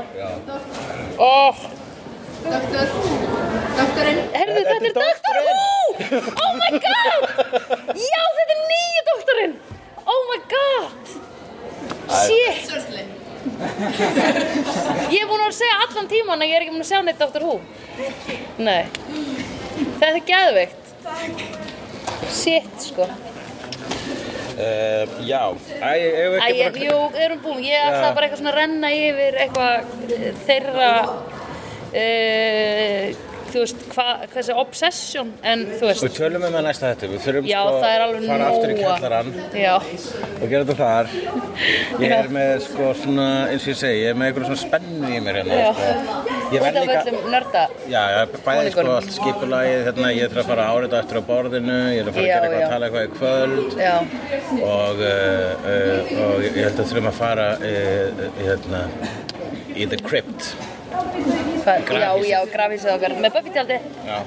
[1.20, 1.57] Oh,
[2.41, 2.87] Doktor,
[3.76, 4.20] doktorinn.
[4.33, 5.59] herðu þetta er Doctor Who!
[6.41, 7.22] Oh my god!
[8.01, 9.55] Já, þetta er nýja doktorinn!
[10.09, 11.12] Oh my god!
[12.22, 12.64] Shit!
[15.11, 17.20] Ég er búin að segja allan tíman að ég er ekki búin að sjá neitt
[17.20, 17.55] Doctor Who.
[18.57, 18.85] Nei.
[20.01, 20.85] Þetta er geðveikt.
[22.41, 23.05] Shit, sko.
[24.61, 25.45] Uh, já,
[25.81, 27.63] Æ, ég Æ, ég, jú, erum búin.
[27.65, 29.75] Ég ætla bara eitthvað svona að renna yfir eitthvað
[30.17, 30.91] eh, þeirra,
[31.97, 33.05] uh,
[33.51, 37.25] þú veist, hva, þessi obsession, en þú veist, Við tölum um það næsta þetta, við
[37.27, 39.33] þurfum já, sko alveg fara aftur í kjallarann
[40.41, 41.11] og gera þetta þar.
[42.01, 45.11] Ég er með sko svona, eins og ég segi, ég er með einhverjum svona spennu
[45.11, 45.61] í mér hérna.
[45.77, 46.39] Sko.
[46.51, 50.81] Ég verð líka, já, já, bæði sko allt skipulagið, hérna, ég þarf að fara að
[50.81, 53.13] árita eftir á borðinu, ég er að fara að gera eitthvað að tala eitthvað í
[53.21, 53.71] kvöld
[54.67, 58.85] og, uh, uh, og ég held að þurfum að fara uh, hérna,
[59.77, 60.53] í The Crypt.
[60.91, 63.78] Hva, já, já, grafísið okkar með Buffy-tjaldi.
[64.07, 64.18] Já.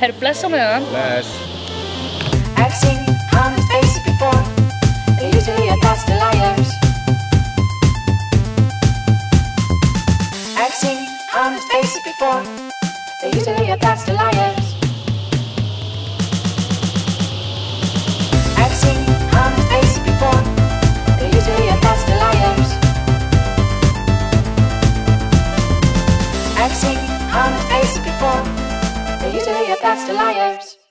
[0.00, 0.86] Herru, blessa mig það.
[0.92, 1.28] Bless.
[2.56, 3.00] I've seen
[3.34, 4.40] honest faces before.
[5.18, 6.70] They're usually a pass to liars.
[10.56, 11.00] I've seen
[11.36, 12.42] honest faces before.
[13.20, 14.63] They're usually a pass to liars.
[27.44, 28.42] I've seen honest faces before.
[29.20, 30.83] They're usually a pass to liars.